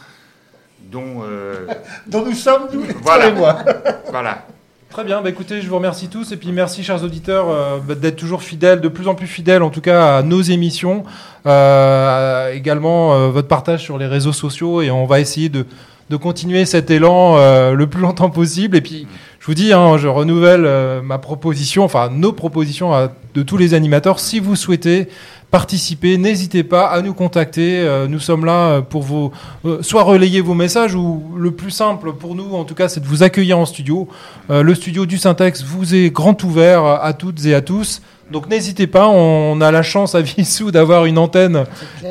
[0.92, 1.22] dont...
[1.24, 1.68] euh,
[2.08, 3.30] Dont nous sommes, nous, Voilà.
[3.30, 3.64] toi et moi.
[4.10, 4.48] voilà.
[4.92, 7.94] Très bien, bah écoutez, je vous remercie tous et puis merci chers auditeurs euh, bah,
[7.94, 11.04] d'être toujours fidèles, de plus en plus fidèles en tout cas à nos émissions,
[11.46, 15.68] euh, également euh, votre partage sur les réseaux sociaux et on va essayer de,
[16.10, 19.06] de continuer cet élan euh, le plus longtemps possible et puis
[19.40, 20.68] je vous dis, hein, je renouvelle
[21.04, 25.08] ma proposition, enfin nos propositions à, de tous les animateurs, si vous souhaitez
[25.52, 29.32] participer, n'hésitez pas à nous contacter, euh, nous sommes là euh, pour vous
[29.66, 33.00] euh, soit relayer vos messages ou le plus simple pour nous en tout cas c'est
[33.00, 34.08] de vous accueillir en studio.
[34.50, 38.02] Le studio du Syntax vous est grand ouvert à toutes et à tous.
[38.32, 41.66] Donc n'hésitez pas, on a la chance à Vissou d'avoir une antenne,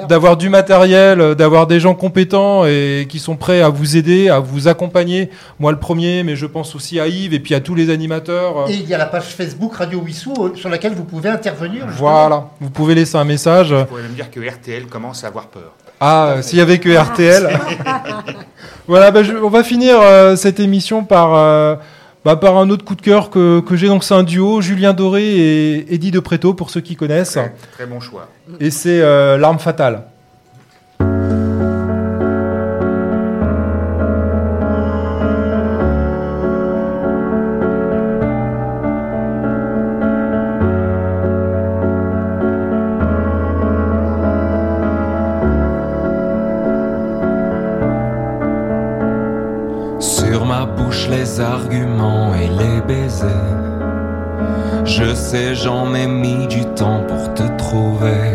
[0.08, 4.40] d'avoir du matériel, d'avoir des gens compétents et qui sont prêts à vous aider, à
[4.40, 5.30] vous accompagner.
[5.60, 8.68] Moi le premier, mais je pense aussi à Yves et puis à tous les animateurs.
[8.68, 11.86] Et il y a la page Facebook Radio Wissou euh, sur laquelle vous pouvez intervenir.
[11.88, 12.10] justement.
[12.10, 13.68] Voilà, vous pouvez laisser un message.
[13.68, 15.72] Je pourrais même dire que RTL commence à avoir peur.
[16.00, 17.48] Ah, s'il y avait que RTL.
[18.86, 21.74] voilà, bah, je- on va finir euh, cette émission par, euh,
[22.24, 23.88] bah, par un autre coup de cœur que, que j'ai.
[23.88, 27.32] Donc, c'est un duo, Julien Doré et Eddie De Preto, pour ceux qui connaissent.
[27.32, 28.28] Très, très bon choix.
[28.60, 30.04] Et c'est euh, L'arme fatale.
[55.34, 58.32] J'en ai mis du temps pour te trouver.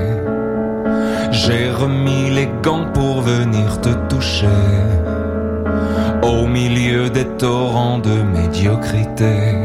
[1.31, 4.47] J'ai remis les gants pour venir te toucher.
[6.21, 9.55] Au milieu des torrents de médiocrité.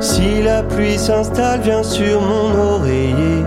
[0.00, 3.44] Si la pluie s'installe, viens sur mon oreiller.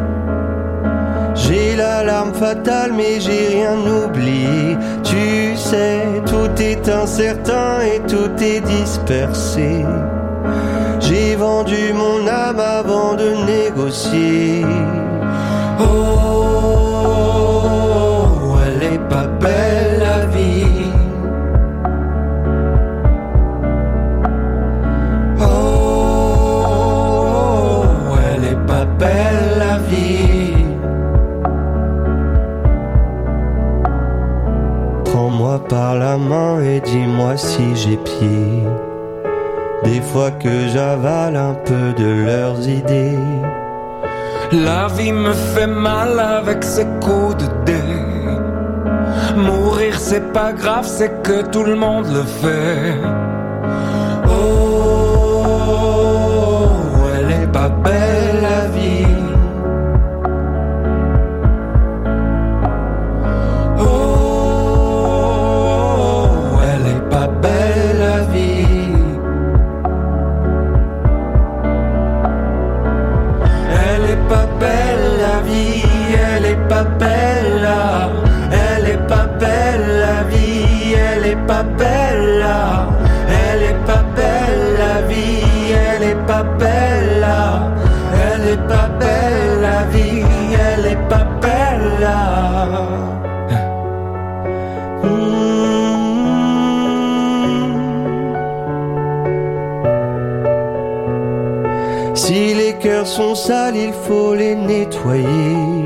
[1.34, 4.78] J'ai l'alarme fatale, mais j'ai rien oublié.
[5.04, 9.84] Tu sais, tout est incertain et tout est dispersé.
[11.00, 12.23] J'ai vendu mon
[13.94, 14.66] négocier.
[15.80, 15.86] Oh,
[18.66, 20.92] elle est pas belle la vie.
[25.42, 26.66] Oh,
[28.36, 30.66] elle est pas belle la vie.
[35.06, 38.64] Prends-moi par la main et dis-moi si j'ai pied.
[39.84, 43.33] Des fois que j'avale un peu de leurs idées.
[44.54, 47.82] La vie me fait mal avec ses coups de dé.
[49.36, 53.33] Mourir c'est pas grave, c'est que tout le monde le fait.
[103.46, 105.86] Sales, il faut les nettoyer.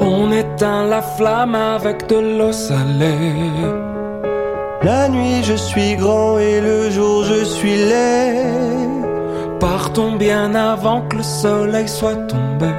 [0.00, 3.38] On éteint la flamme avec de l'eau salée.
[4.82, 8.46] La nuit je suis grand et le jour je suis laid.
[9.60, 12.72] Partons bien avant que le soleil soit tombé.